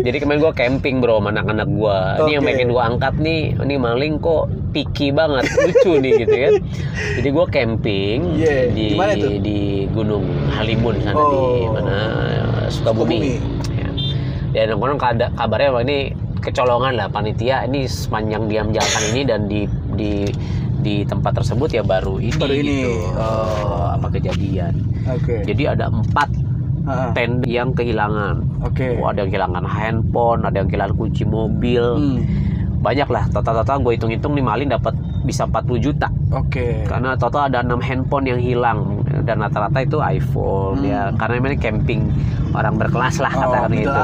Jadi 0.01 0.17
kemarin 0.17 0.41
gue 0.41 0.53
camping 0.57 0.97
bro 0.97 1.21
sama 1.21 1.29
anak-anak 1.29 1.69
gue. 1.69 1.99
Ini 2.25 2.31
yang 2.37 2.43
pengen 2.43 2.69
gue 2.73 2.83
angkat 2.83 3.13
nih, 3.21 3.41
ini 3.61 3.75
maling 3.77 4.17
kok 4.17 4.49
picky 4.73 5.13
banget, 5.13 5.45
lucu 5.45 6.01
nih 6.01 6.11
gitu 6.25 6.35
kan. 6.35 6.53
Jadi 7.21 7.29
gue 7.29 7.45
camping 7.53 8.17
Iya, 8.33 8.57
di 8.73 8.85
di 8.97 9.29
di 9.45 9.59
Gunung 9.93 10.25
Halimun 10.57 10.97
sana 11.05 11.21
di 11.21 11.37
Oh. 11.37 11.73
mana 11.73 11.97
Sukabumi. 12.73 13.17
Sukabumi. 13.17 13.33
Ya. 13.77 14.65
Dan 14.65 14.81
orang 14.81 14.97
kada 14.97 15.29
kabarnya 15.37 15.85
ini 15.85 15.97
kecolongan 16.41 16.97
lah 16.97 17.07
panitia 17.11 17.67
ini 17.69 17.85
sepanjang 17.85 18.49
diam 18.49 18.73
jalan 18.73 19.03
ini 19.13 19.21
dan 19.27 19.45
di 19.45 19.69
di 19.93 20.25
di 20.79 21.03
tempat 21.03 21.35
tersebut 21.35 21.69
ya 21.69 21.81
baru 21.81 22.17
ini 22.17 22.35
Baru 22.35 22.53
ini. 22.53 22.79
gitu 22.79 22.91
Oh. 23.11 23.45
eh, 23.85 23.87
apa 23.93 24.07
kejadian 24.09 24.73
Oke. 25.07 25.43
jadi 25.43 25.63
ada 25.73 25.87
empat 25.87 26.29
Ah, 26.81 27.13
tenda 27.13 27.45
yang 27.45 27.69
kehilangan 27.69 28.41
Oke. 28.65 28.97
Oh, 28.97 29.07
ada 29.07 29.21
yang 29.21 29.29
kehilangan 29.29 29.61
handphone 29.61 30.41
ada 30.41 30.57
yang 30.57 30.65
kehilangan 30.65 30.95
kunci 30.95 31.21
mobil 31.21 31.83
Hmm, 32.01 32.23
banyak 32.79 33.05
lah 33.05 33.27
total-total 33.29 33.77
gue 33.79 33.93
hitung-hitung 33.93 34.33
nih 34.33 34.41
maling 34.41 34.69
dapat 34.69 34.95
bisa 35.21 35.45
40 35.45 35.77
juta 35.77 36.07
Oke. 36.31 36.81
karena 36.83 37.13
total 37.13 37.45
ada 37.45 37.61
enam 37.61 37.77
handphone 37.77 38.25
yang 38.25 38.39
hilang 38.39 38.79
dan 39.21 39.37
rata-rata 39.37 39.79
itu 39.79 39.99
iPhone 39.99 40.81
Hmm. 40.81 40.87
ya 40.87 41.01
karena 41.13 41.33
memang 41.37 41.59
camping 41.59 42.01
orang 42.49 42.73
berkelas 42.73 43.15
lah 43.19 43.33
Oh, 43.33 43.41
katakan 43.43 43.69
gitu 43.75 44.03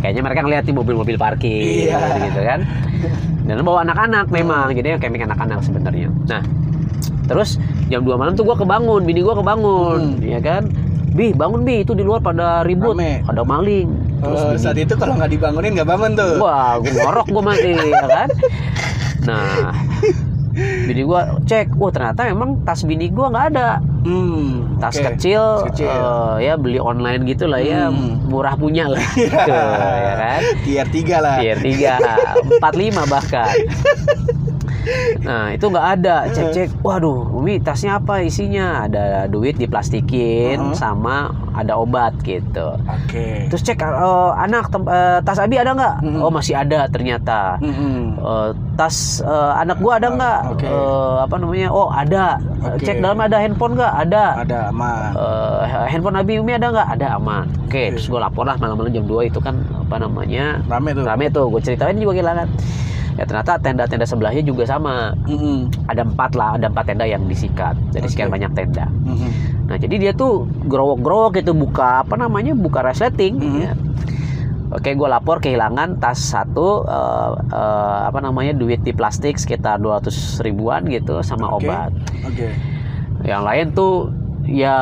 kayaknya 0.00 0.22
mereka 0.22 0.40
ngeliat 0.40 0.64
nih 0.64 0.74
mobil-mobil 0.74 1.16
parkir 1.18 1.90
Iya. 1.90 2.00
gitu 2.22 2.40
kan 2.40 2.60
dan 3.44 3.60
bawa 3.60 3.82
anak-anak 3.82 4.26
memang 4.28 4.72
jadi 4.72 4.96
yang 4.96 5.00
camping 5.00 5.22
anak-anak 5.22 5.60
sebenarnya 5.60 6.08
nah 6.24 6.42
terus 7.24 7.56
jam 7.86 8.00
2 8.00 8.14
malam 8.14 8.32
tuh 8.32 8.42
gua 8.42 8.54
kebangun 8.54 9.04
bini 9.04 9.20
gua 9.20 9.34
kebangun 9.34 10.16
Hmm. 10.16 10.24
ya 10.24 10.40
kan 10.40 10.68
Bi 11.14 11.30
bangun 11.30 11.62
Bi 11.62 11.80
itu 11.80 11.94
di 11.94 12.02
luar 12.02 12.18
pada 12.18 12.60
ribut 12.62 12.92
Rame. 12.92 13.22
ada 13.22 13.46
maling 13.46 13.86
terus 14.18 14.40
Oh, 14.40 14.50
bini 14.50 14.58
saat 14.58 14.74
itu 14.74 14.92
kalau 14.92 15.14
nggak 15.14 15.30
dibangunin 15.30 15.70
nggak 15.72 15.86
bangun 15.86 16.16
tuh. 16.16 16.40
Wah, 16.40 16.80
gue 16.80 16.90
ngorok 16.90 17.28
gue 17.28 17.42
masih, 17.44 17.76
ya 17.76 18.06
kan? 18.08 18.28
Nah, 19.22 19.70
bini 20.54 21.02
gue 21.02 21.20
cek, 21.42 21.74
wah 21.74 21.90
ternyata 21.90 22.24
memang 22.24 22.62
tas 22.62 22.80
bini 22.80 23.06
gue 23.08 23.26
nggak 23.26 23.46
ada. 23.50 23.82
Hmm, 24.04 24.78
Tas 24.78 24.94
oke. 24.94 25.04
kecil, 25.10 25.66
kecil. 25.66 25.88
eh, 25.88 26.34
ya 26.42 26.54
beli 26.54 26.76
online 26.76 27.24
gitu 27.24 27.44
lah 27.44 27.58
ya, 27.58 27.88
Hmm. 27.88 28.22
murah 28.24 28.54
punya 28.54 28.86
lah, 28.86 29.00
gitu, 29.16 29.56
ya 29.90 30.14
kan? 30.14 30.40
Tier 30.62 30.86
3 30.86 31.16
lah. 31.18 31.36
Tier 31.38 31.58
3, 31.58 31.98
45 32.60 33.02
bahkan. 33.12 33.50
Nah 35.22 35.50
itu 35.50 35.64
nggak 35.64 35.86
ada 35.98 36.28
cek 36.28 36.46
cek, 36.50 36.68
waduh, 36.80 37.24
Umi 37.32 37.56
tasnya 37.58 37.96
apa 37.96 38.20
isinya? 38.20 38.84
Ada 38.84 39.26
duit 39.26 39.56
diplastikin 39.56 40.56
Uh-huh. 40.60 40.76
sama 40.76 41.32
ada 41.52 41.74
obat 41.74 42.12
gitu. 42.22 42.76
Oke. 42.84 43.48
Terus 43.48 43.62
cek 43.62 43.80
eh, 43.80 44.30
anak 44.36 44.68
eh, 44.70 45.18
tas 45.22 45.38
Abi 45.38 45.56
ada 45.56 45.72
nggak? 45.72 45.94
Mm-mm. 46.02 46.20
Oh 46.20 46.30
masih 46.30 46.54
ada 46.54 46.84
ternyata. 46.86 47.56
Mm-mm. 47.58 48.18
Eh, 48.18 48.50
tas 48.74 49.20
eh, 49.20 49.52
anak 49.56 49.78
gua 49.78 49.96
ada 49.96 50.08
nggak? 50.10 50.40
Ah, 50.40 50.52
Oke. 50.52 50.66
Eh, 50.66 51.16
apa 51.22 51.34
namanya? 51.38 51.68
Oh 51.70 51.88
ada. 51.88 52.36
Oke. 52.64 52.84
Cek 52.84 53.00
dalam 53.00 53.18
ada 53.18 53.36
handphone 53.38 53.74
nggak? 53.74 53.92
Ada. 54.04 54.24
Ada 54.42 54.58
aman. 54.68 55.10
Eh, 55.14 55.62
handphone 55.88 56.16
Abi 56.16 56.38
Umi 56.38 56.52
ada 56.52 56.68
nggak? 56.68 56.88
Ada 56.94 57.06
aman. 57.16 57.44
Oke, 57.64 57.90
Oke. 57.90 57.96
terus 57.96 58.06
gua 58.06 58.20
lapor 58.22 58.44
lah 58.44 58.56
malam-malam 58.56 58.92
jam 58.92 59.04
2 59.06 59.26
itu 59.26 59.38
kan 59.38 59.54
apa 59.74 59.96
namanya? 59.98 60.60
Rame 60.66 60.90
tuh. 60.92 61.02
Rame 61.02 61.26
tuh. 61.28 61.46
Gue 61.48 61.60
ceritain 61.60 61.94
juga 61.94 62.12
kehilangan. 62.14 62.48
Ya 63.14 63.22
ternyata 63.22 63.54
tenda-tenda 63.56 64.02
sebelahnya 64.02 64.42
juga 64.42 64.66
sama. 64.66 65.14
Mm-mm. 65.24 65.70
Ada 65.86 66.02
empat 66.02 66.34
lah, 66.34 66.58
ada 66.58 66.66
empat 66.66 66.90
tenda 66.90 67.04
yang 67.04 67.22
disikat. 67.24 67.78
Dari 67.90 68.06
sekian 68.06 68.26
Oke. 68.28 68.36
banyak 68.36 68.50
tenda. 68.52 68.90
Mm-mm. 69.04 69.30
Nah 69.64 69.76
jadi 69.78 69.94
dia 69.96 70.12
tuh 70.12 70.44
growok-growok 70.62 71.38
itu 71.38 71.52
buka 71.52 72.02
apa 72.02 72.14
namanya 72.14 72.52
buka 72.52 72.82
resleting. 72.82 73.38
Mhm. 73.38 73.60
ya. 73.60 73.72
Oke 74.72 74.90
gue 74.90 75.06
lapor 75.06 75.38
kehilangan 75.38 76.02
tas 76.02 76.18
satu 76.18 76.82
eh, 76.82 77.30
eh, 77.48 78.00
apa 78.04 78.18
namanya 78.18 78.50
duit 78.50 78.82
di 78.82 78.90
plastik 78.90 79.38
sekitar 79.38 79.78
200 79.78 80.10
ribuan 80.42 80.82
gitu 80.84 81.22
sama 81.22 81.46
Oke. 81.48 81.70
obat. 81.70 81.94
Oke. 82.26 82.50
Yang 83.22 83.42
lain 83.44 83.66
tuh 83.70 83.94
ya 84.44 84.76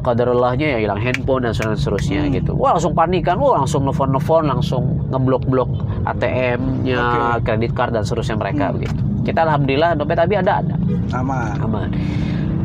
kaderullahnya 0.00 0.76
ya 0.76 0.78
hilang 0.78 1.00
handphone 1.00 1.42
dan 1.42 1.50
seterusnya 1.50 2.22
Hmm. 2.22 2.30
gitu. 2.30 2.52
Wah 2.54 2.76
langsung 2.76 2.92
panik 2.92 3.26
kan, 3.26 3.40
wah 3.40 3.56
langsung 3.56 3.82
nelfon-nelfon, 3.82 4.44
langsung 4.46 5.08
ngeblok-blok 5.08 5.66
ATM-nya, 6.02 7.02
Oke. 7.34 7.44
kredit 7.44 7.72
card 7.72 7.92
dan 7.92 8.02
seterusnya 8.02 8.36
mereka 8.36 8.64
Hmm. 8.66 8.74
begitu. 8.76 8.94
Kita 9.22 9.38
alhamdulillah 9.42 9.90
dompet 9.94 10.16
tapi 10.16 10.34
ada 10.34 10.52
ada 10.58 10.74
Aman. 11.12 11.54
aman. 11.60 11.88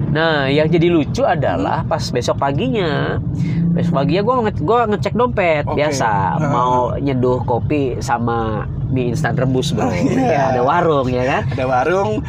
Nah, 0.07 0.47
yang 0.47 0.65
jadi 0.65 0.87
lucu 0.87 1.21
adalah 1.21 1.83
pas 1.83 1.99
besok 2.07 2.37
paginya, 2.37 3.19
besok 3.69 3.93
paginya 3.97 4.23
gue 4.23 4.35
nge 4.39 4.61
gua 4.61 4.87
ngecek 4.87 5.13
dompet 5.13 5.63
Oke. 5.65 5.75
biasa, 5.75 6.39
Heeh. 6.39 6.49
mau 6.49 6.73
nyeduh 6.95 7.43
kopi 7.43 7.99
sama 7.99 8.63
mie 8.85 9.11
instan 9.11 9.35
rebus 9.35 9.75
bro, 9.75 9.91
Iya. 9.91 10.23
ya, 10.23 10.41
ada 10.49 10.61
warung 10.63 11.07
ya 11.09 11.23
kan. 11.25 11.41
Ada 11.51 11.65
warung, 11.65 12.23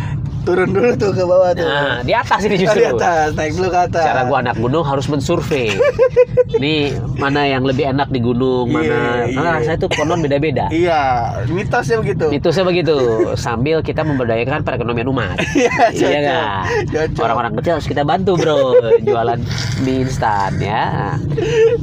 turun 0.46 0.70
dulu 0.70 0.94
tuh 0.94 1.10
ke 1.10 1.22
bawah 1.22 1.50
tuh. 1.52 1.66
Nah, 1.66 2.00
di 2.00 2.14
atas 2.14 2.40
ini 2.40 2.54
Oh, 2.56 2.60
justru. 2.62 2.78
di 2.78 2.86
atas, 2.88 3.28
naik 3.34 3.52
dulu 3.52 3.68
ke 3.68 3.80
atas. 3.84 4.04
Cara 4.06 4.20
gua 4.24 4.38
anak 4.40 4.56
gunung 4.56 4.80
harus 4.80 5.06
mensurvei. 5.06 5.74
Nih 6.62 6.88
mana 7.18 7.44
yang 7.44 7.66
lebih 7.66 7.90
enak 7.90 8.08
di 8.08 8.20
gunung, 8.20 8.70
mana. 8.70 8.86
Iya, 8.86 8.96
Karena 9.28 9.42
iya. 9.42 9.56
rasanya 9.58 9.78
tuh 9.78 9.90
konon 9.90 10.18
beda-beda. 10.20 10.66
Iya, 10.76 11.00
mitosnya 11.48 11.96
begitu. 11.98 12.26
Itusnya 12.30 12.62
begitu, 12.62 12.96
sambil 13.34 13.80
kita 13.80 14.00
memberdayakan 14.00 14.62
perekonomian 14.62 15.08
umat. 15.08 15.36
Iya, 15.52 15.74
iya? 15.92 16.40
Cocok. 16.86 17.20
Orang-orang 17.20 17.52
kecil 17.58 17.72
harus 17.76 17.88
kita 17.88 18.02
bantu 18.02 18.36
bro, 18.36 18.76
jualan 19.02 19.40
mie 19.82 20.04
instan 20.04 20.54
ya. 20.60 21.16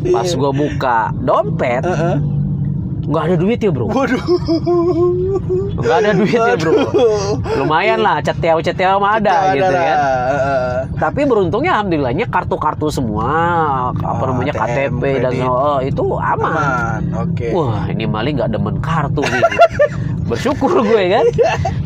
Pas 0.07 0.23
Iya. 0.25 0.37
gua 0.37 0.51
buka 0.51 0.97
dompet, 1.19 1.83
Heeh. 1.83 2.15
Nggak 3.03 3.23
ada 3.25 3.35
duit 3.35 3.59
ya 3.59 3.67
bro, 3.67 3.85
Waduh. 3.85 4.23
nggak 5.75 5.97
ada 5.99 6.11
duit 6.15 6.31
ya 6.33 6.55
bro. 6.55 6.71
Lumayan 7.57 7.99
lah, 7.99 8.19
cetiau 8.19 8.57
cetiau 8.57 8.95
mah 8.97 9.19
ada 9.19 9.51
gitu 9.51 9.67
lah. 9.67 9.83
kan. 9.83 9.97
Heeh. 9.99 10.71
Tapi 10.95 11.21
beruntungnya 11.23 11.71
alhamdulillahnya 11.75 12.25
kartu-kartu 12.27 12.87
semua, 12.87 13.27
apa 13.91 14.23
Oh, 14.23 14.27
namanya 14.29 14.55
ATM, 14.55 14.97
KTP 14.97 15.03
dan 15.19 15.31
oh, 15.43 15.79
itu 15.79 16.03
aman. 16.15 16.47
Aman. 16.47 17.01
Oke. 17.19 17.51
Wah 17.51 17.83
ini 17.85 18.05
maling 18.05 18.39
nggak 18.39 18.49
demen 18.49 18.79
kartu 18.79 19.19
nih. 19.19 19.43
Bersyukur 20.29 20.71
gue 20.81 21.03
kan. 21.11 21.25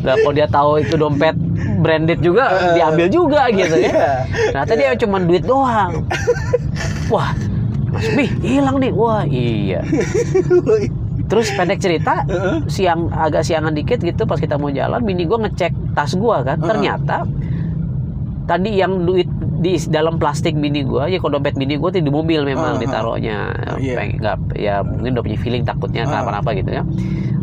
Nah, 0.00 0.14
kalau 0.14 0.30
dia 0.32 0.46
tahu 0.46 0.78
itu 0.78 0.94
dompet 0.94 1.34
branded 1.82 2.22
juga 2.22 2.46
Eh. 2.48 2.78
diambil 2.78 3.10
juga 3.10 3.50
gitu 3.50 3.74
kan. 3.74 3.90
Iya. 3.90 4.10
Ternyata 4.54 4.72
dia 4.74 4.90
cuma 4.96 5.18
duit 5.18 5.42
doang. 5.42 6.06
Wah, 7.12 7.34
Mas 7.90 8.06
Bih 8.14 8.30
hilang 8.38 8.78
nih. 8.78 8.94
Wah 8.94 9.26
iya. 9.26 9.82
Terus 11.28 11.52
pendek 11.52 11.78
cerita, 11.78 12.24
siang 12.66 13.08
agak 13.08 13.44
siangan 13.44 13.70
dikit 13.70 14.00
gitu 14.00 14.24
pas 14.24 14.36
kita 14.36 14.56
mau 14.56 14.68
jalan, 14.68 15.00
bini 15.00 15.22
gue 15.22 15.38
ngecek 15.38 15.92
tas 15.92 16.12
gua 16.14 16.40
kan. 16.42 16.56
Ternyata 16.58 17.28
tadi 18.44 18.70
yang 18.74 19.04
duit 19.04 19.28
di 19.58 19.76
dalam 19.84 20.16
plastik 20.16 20.54
bini 20.54 20.80
gua 20.82 21.04
ya 21.04 21.18
kalau 21.18 21.36
dompet 21.36 21.52
bini 21.52 21.76
gua 21.76 21.90
tuh 21.90 22.00
di 22.00 22.08
mobil 22.08 22.40
memang 22.42 22.74
Heeh. 22.74 22.82
ditaruhnya 22.82 23.38
Iya. 23.76 23.94
Pengen- 23.94 24.18
nggak 24.18 24.36
ya 24.56 24.74
mungkin 24.80 25.10
udah 25.12 25.22
punya 25.22 25.38
feeling 25.38 25.62
takutnya 25.62 26.02
Heeh. 26.02 26.10
kenapa-napa 26.10 26.50
gitu 26.54 26.70
ya 26.72 26.84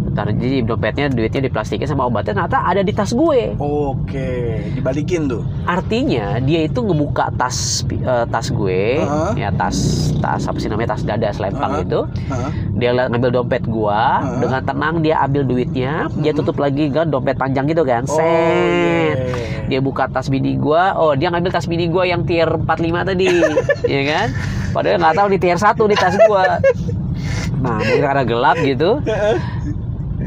Ntar 0.08 0.32
jadi 0.32 0.64
dompetnya 0.64 1.12
duitnya 1.12 1.44
diplastikin 1.44 1.84
sama 1.84 2.08
obatnya 2.08 2.32
ternyata 2.34 2.64
ada 2.64 2.80
di 2.80 2.90
tas 2.90 3.12
gue 3.12 3.52
Oke, 3.60 4.32
dibalikin 4.72 5.28
tuh. 5.28 5.44
artinya 5.66 6.40
dia 6.40 6.64
itu 6.64 6.80
ngebuka 6.80 7.36
tas 7.36 7.84
eh, 7.86 8.26
tas 8.26 8.48
gue 8.50 8.82
Heeh. 8.98 9.32
ya 9.36 9.52
tas 9.52 9.76
tas 10.18 10.42
apa 10.42 10.56
sih 10.56 10.72
namanya 10.72 10.96
tas 10.96 11.04
dada 11.04 11.30
selempang 11.30 11.72
Heeh. 11.74 11.86
itu 11.86 12.00
Heeh. 12.26 12.52
Dia 12.76 12.92
liat- 12.92 13.08
ngambil 13.08 13.32
dompet 13.34 13.64
gua 13.64 14.20
Heeh. 14.20 14.40
dengan 14.40 14.62
tenang 14.62 14.96
dia 15.00 15.16
ambil 15.18 15.44
duitnya 15.44 15.94
dia 16.14 16.32
Mhm. 16.32 16.38
tutup 16.38 16.58
lagi 16.58 16.88
kan 16.90 17.08
dompet 17.08 17.36
panjang 17.36 17.66
gitu 17.66 17.82
kan. 17.82 18.04
Oh, 18.06 18.16
set. 18.16 19.16
iya. 19.16 19.16
dia 19.66 19.80
buka 19.80 20.06
tas 20.06 20.28
bini 20.28 20.54
gua. 20.56 20.94
Oh 20.94 21.12
dia 21.12 21.28
ngambil 21.28 21.50
tas 21.50 21.66
bini 21.66 21.88
gua 21.88 22.04
yang 22.04 22.22
tier 22.22 22.46
45 22.46 22.68
tadi 23.02 23.26
ya 23.96 24.02
kan? 24.06 24.28
Padahal 24.70 25.00
nggak 25.00 25.16
tahu 25.16 25.28
di 25.30 25.40
tier 25.40 25.58
1 25.58 25.84
di 25.86 25.96
tas 25.96 26.16
gua. 26.22 26.60
Nah 27.56 27.80
mungkin 27.80 28.02
karena 28.04 28.24
gelap 28.24 28.58
gitu 28.60 29.00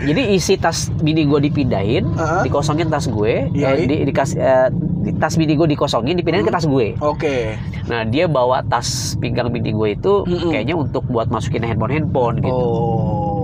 jadi 0.00 0.22
isi 0.30 0.54
tas 0.54 0.90
bini 0.94 1.22
gua 1.22 1.38
dipindahin 1.38 2.06
Heeh. 2.08 2.42
dikosongin 2.42 2.86
tas 2.86 3.06
gue 3.06 3.50
Iya, 3.50 3.74
eh, 3.74 3.84
di, 3.84 3.96
dikas- 4.04 4.34
eh, 4.34 4.68
tas 5.14 5.34
bini 5.34 5.52
gua 5.52 5.64
dikosongin 5.64 6.14
dipindahin 6.14 6.42
ke 6.42 6.50
Hmm. 6.50 6.56
tas 6.56 6.66
gue 6.66 6.86
Oke. 6.98 7.58
nah 7.84 8.02
dia 8.02 8.26
bawa 8.26 8.62
tas 8.62 8.88
pinggang 9.16 9.48
bini 9.48 9.70
gue 9.70 9.88
itu 9.92 10.22
Mm-mm. 10.22 10.48
kayaknya 10.48 10.74
untuk 10.74 11.02
buat 11.04 11.26
masukin 11.26 11.62
handphone 11.62 11.92
handphone 11.92 12.36
gitu 12.38 12.66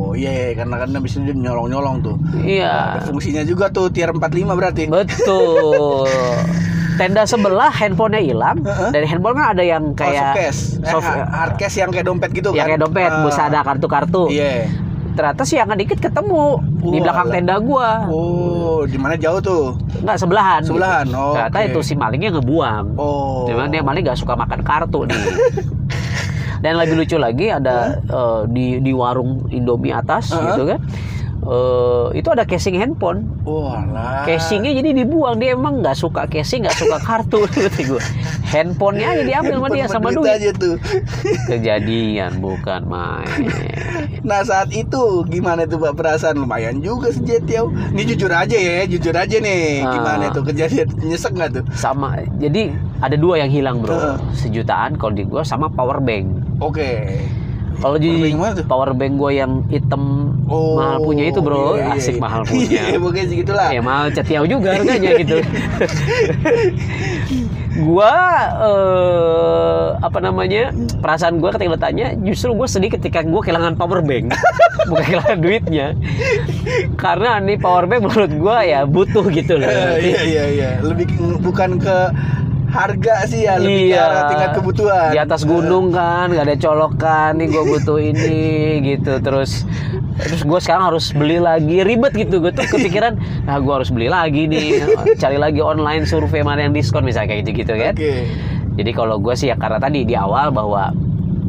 Oh, 0.06 0.12
iya, 0.12 0.30
iya, 0.30 0.54
karena 0.54 0.78
kan 0.78 0.88
habis 0.92 1.12
itu 1.12 1.24
dia 1.24 1.34
nyolong-nyolong 1.34 1.96
tuh. 2.00 2.14
iya 2.38 2.94
Ada 2.94 3.10
fungsinya 3.10 3.42
juga 3.42 3.66
tuh 3.68 3.90
tier 3.90 4.06
45 4.08 4.22
berarti. 4.52 4.86
Betul. 4.86 6.06
Tenda 6.94 7.26
sebelah 7.26 7.66
handphonenya 7.68 8.22
hilang. 8.22 8.62
Heeh. 8.62 8.90
Dari 8.92 9.02
handphone 9.04 9.34
kan 9.34 9.46
ada 9.50 9.64
yang 9.64 9.82
oh, 9.84 9.96
kayak. 9.96 10.38
Eh, 10.38 10.54
soft- 10.84 11.02
ha- 11.02 11.26
hard 11.26 11.58
case 11.58 11.74
yang 11.76 11.90
kayak 11.90 12.06
dompet 12.06 12.30
gitu 12.30 12.54
yang 12.54 12.62
kan. 12.62 12.68
kayak 12.70 12.80
dompet, 12.80 13.10
Ah. 13.10 13.26
bisa 13.26 13.42
ada 13.44 13.60
kartu-kartu. 13.60 14.30
Iya. 14.30 14.70
Ternyata 15.14 15.42
siangan 15.46 15.78
dikit 15.78 15.98
ketemu 15.98 16.58
di 16.82 16.98
Walah. 16.98 17.02
belakang 17.06 17.28
tenda 17.30 17.56
gua. 17.62 17.90
Oh, 18.10 18.82
di 18.82 18.98
mana 18.98 19.14
jauh 19.14 19.38
tuh? 19.38 19.78
Enggak 20.02 20.18
sebelahan. 20.18 20.60
gitu. 20.60 20.74
Sebelahan, 20.74 21.06
oh, 21.14 21.32
Ternyata 21.38 21.58
oke. 21.58 21.68
itu 21.70 21.80
si 21.80 21.94
malingnya 21.94 22.30
ngebuang. 22.34 22.84
Oh. 22.98 23.46
Cuman 23.46 23.70
dia 23.70 23.80
maling 23.80 24.02
nggak 24.02 24.18
suka 24.18 24.34
makan 24.34 24.60
kartu 24.60 25.06
nih. 25.06 25.14
Dan 26.62 26.80
lebih 26.80 26.96
lucu 26.96 27.14
lagi 27.14 27.52
ada 27.52 28.00
eh, 28.00 28.40
di 28.48 28.80
di 28.80 28.90
warung 28.90 29.46
Indomie 29.48 29.92
atas 29.92 30.32
Heeh. 30.32 30.42
gitu 30.50 30.62
kan. 30.66 30.80
Eh, 31.46 32.06
itu 32.18 32.28
ada 32.32 32.44
casing 32.48 32.76
handphone. 32.80 33.28
Walah. 33.44 34.24
Casingnya 34.24 34.72
jadi 34.74 34.90
dibuang 35.04 35.36
dia 35.38 35.52
emang 35.54 35.84
nggak 35.84 35.96
suka 35.96 36.24
casing 36.26 36.64
nggak 36.64 36.76
suka 36.76 36.96
kartu 37.04 37.44
kata 37.52 37.80
gue 37.84 38.02
handphonenya 38.48 39.06
aja 39.18 39.22
diambil 39.22 39.54
sama 39.60 39.68
dia 39.70 39.86
sama 39.90 40.08
Duit 40.14 40.30
aja 40.30 40.50
tuh. 40.56 40.76
kejadian 41.50 42.38
bukan 42.40 42.86
main 42.88 43.28
Nah 44.28 44.40
saat 44.40 44.72
itu 44.72 45.20
gimana 45.28 45.68
tuh 45.68 45.76
Pak 45.76 46.00
perasaan 46.00 46.40
lumayan 46.40 46.80
juga 46.80 47.12
sejatiau. 47.12 47.68
Ini 47.92 48.02
jujur 48.08 48.32
aja 48.32 48.56
ya, 48.56 48.88
jujur 48.88 49.12
aja 49.12 49.36
nih. 49.36 49.84
Ah. 49.84 49.92
Gimana 50.00 50.24
tuh 50.32 50.48
kejadian 50.48 50.88
nyesek 51.04 51.36
nggak 51.36 51.50
tuh? 51.60 51.64
sama 51.74 52.22
jadi 52.40 52.72
ada 53.04 53.16
dua 53.18 53.44
yang 53.44 53.50
hilang 53.52 53.82
bro 53.82 54.16
sejutaan 54.32 54.96
kalau 54.96 55.12
di 55.12 55.26
gua 55.26 55.42
sama 55.44 55.68
power 55.68 56.00
bank 56.00 56.44
Oke. 56.62 57.18
Kalau 57.78 57.96
di 57.98 58.32
Power 58.64 58.90
bank 58.96 59.14
gua 59.18 59.30
yang 59.34 59.62
hitam 59.70 60.34
mahal 60.48 60.98
punya 61.02 61.24
itu 61.30 61.40
bro. 61.40 61.76
iya, 61.76 61.94
iya, 61.94 61.98
asik 61.98 62.16
iya. 62.18 62.22
mahal 62.22 62.42
punya. 62.48 62.82
Iya, 62.90 62.98
pokoknya 63.00 63.26
segitulah. 63.30 63.68
ya 63.72 63.80
mahal 63.80 64.06
cetiau 64.12 64.44
juga 64.44 64.68
harganya 64.76 65.10
gitu. 65.22 65.38
Gua 67.74 68.14
eh, 68.62 69.84
apa 69.98 70.18
namanya 70.22 70.70
perasaan 71.02 71.42
gua 71.42 71.50
ketika 71.50 71.74
bertanya 71.74 72.14
justru 72.22 72.54
gua 72.54 72.70
sedih 72.70 72.94
ketika 72.94 73.26
gua 73.26 73.42
kehilangan 73.42 73.74
power 73.74 73.98
bank 74.04 74.30
bukan 74.88 75.02
kehilangan 75.02 75.38
duitnya. 75.42 75.86
Karena 76.94 77.42
nih 77.42 77.58
power 77.58 77.90
bank 77.90 78.06
menurut 78.06 78.32
gua 78.38 78.62
ya 78.62 78.86
butuh 78.86 79.26
gitu 79.32 79.58
loh. 79.58 79.66
Eh, 79.66 80.14
iya 80.14 80.22
iya 80.22 80.44
iya. 80.50 80.70
Lebih 80.84 81.10
bukan 81.42 81.82
ke 81.82 81.96
harga 82.74 83.14
sih 83.30 83.46
ya, 83.46 83.62
lebih 83.62 83.70
ke 83.86 83.94
Iya. 83.94 84.02
arah 84.02 84.22
tingkat 84.26 84.50
kebutuhan. 84.58 85.08
Di 85.14 85.18
atas 85.22 85.46
gunung 85.46 85.94
kan, 85.94 86.26
nggak 86.28 86.44
ada 86.44 86.56
colokan 86.58 87.30
nih 87.38 87.46
gue 87.46 87.64
butuh 87.64 87.98
ini 88.02 88.42
gitu. 88.82 89.22
Terus 89.22 89.62
terus 90.14 90.42
gue 90.42 90.58
sekarang 90.58 90.90
harus 90.90 91.14
beli 91.14 91.38
lagi 91.38 91.86
ribet 91.86 92.10
gitu. 92.12 92.42
Gue 92.42 92.50
tuh 92.50 92.66
kepikiran, 92.66 93.14
nah 93.46 93.62
gue 93.62 93.70
harus 93.70 93.94
beli 93.94 94.10
lagi 94.10 94.50
nih, 94.50 94.82
cari 95.14 95.38
lagi 95.38 95.62
online 95.62 96.02
survei 96.04 96.42
mana 96.42 96.66
yang 96.66 96.74
diskon 96.74 97.06
misalnya 97.06 97.30
kayak 97.30 97.46
gitu 97.46 97.62
gitu 97.62 97.72
kan. 97.78 97.94
Oke. 97.94 98.26
Jadi 98.74 98.90
kalau 98.90 99.22
gue 99.22 99.34
sih 99.38 99.48
ya 99.48 99.56
karena 99.56 99.78
tadi 99.78 100.02
di 100.02 100.18
awal 100.18 100.50
bahwa 100.50 100.90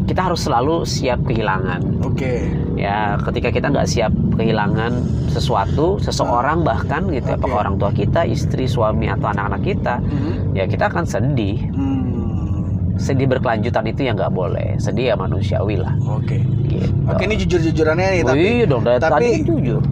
kita 0.05 0.21
harus 0.21 0.41
selalu 0.41 0.85
siap 0.85 1.21
kehilangan. 1.21 1.81
Oke. 2.01 2.45
Ya 2.75 3.17
ketika 3.21 3.49
kita 3.49 3.67
nggak 3.67 3.85
siap 3.85 4.09
kehilangan 4.33 5.01
sesuatu, 5.27 5.97
seseorang 5.97 6.61
bahkan 6.61 7.09
gitu, 7.09 7.25
Oke. 7.25 7.37
apakah 7.37 7.57
orang 7.61 7.75
tua 7.75 7.89
kita, 7.89 8.21
istri, 8.23 8.65
suami 8.65 9.07
atau 9.07 9.27
anak-anak 9.27 9.61
kita, 9.61 9.95
Mhm. 9.99 10.31
ya 10.53 10.65
kita 10.65 10.87
akan 10.87 11.03
sedih 11.03 11.57
Hmm. 11.73 12.95
sedih 12.95 13.27
berkelanjutan 13.27 13.83
itu 13.85 14.01
yang 14.03 14.15
nggak 14.15 14.31
boleh 14.31 14.77
sedih 14.77 15.11
ya 15.11 15.15
manusiawi 15.15 15.75
lah 15.75 15.91
Oke. 16.07 16.39
gitu. 16.63 16.87
Oke 17.05 17.27
ini 17.27 17.35
jujur-jujurannya 17.35 18.07
nih 18.09 18.21
tapi 18.23 18.39
iya 18.39 18.65
dong 18.65 18.81
dari 18.81 18.97
tapi- 18.97 19.19
tadi 19.19 19.43
jujur 19.43 19.83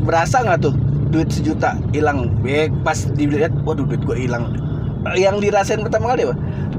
berasa 0.00 0.40
nggak 0.40 0.58
tuh 0.62 0.74
duit 1.06 1.28
sejuta 1.28 1.76
hilang? 1.90 2.32
Eh, 2.42 2.72
pas 2.80 2.96
dilihat, 3.08 3.52
waduh 3.62 3.84
duit 3.84 4.00
gue 4.00 4.16
hilang. 4.16 4.56
Yang 5.14 5.36
dirasain 5.40 5.78
pertama 5.78 6.10
kali 6.10 6.26
apa? 6.26 6.34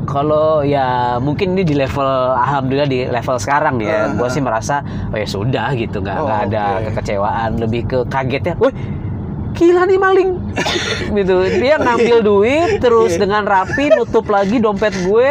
Kalau 0.08 0.64
ya 0.64 1.20
mungkin 1.20 1.54
ini 1.54 1.68
di 1.68 1.76
level 1.76 2.08
alhamdulillah 2.34 2.88
di 2.88 3.00
level 3.06 3.36
sekarang 3.38 3.84
ya. 3.84 4.08
Ah, 4.08 4.16
gue 4.16 4.28
sih 4.32 4.40
merasa 4.40 4.80
oh 5.12 5.18
ya 5.20 5.28
sudah 5.28 5.76
gitu. 5.76 6.00
Nggak 6.00 6.18
Oh, 6.18 6.26
nggak 6.26 6.42
ada 6.50 6.64
kekecewaan. 6.90 7.60
Lebih 7.60 7.82
ke 7.86 7.98
kagetnya 8.08 8.56
woi 8.58 8.72
gila 9.54 9.90
nih 9.90 9.98
maling. 9.98 10.32
Gitu. 11.18 11.36
Dia 11.58 11.82
ngambil 11.82 12.18
duit 12.22 12.70
terus 12.78 13.18
Iya. 13.18 13.26
dengan 13.26 13.44
rapi 13.44 13.90
nutup 13.90 14.30
lagi 14.30 14.62
dompet 14.62 14.94
gue. 15.02 15.30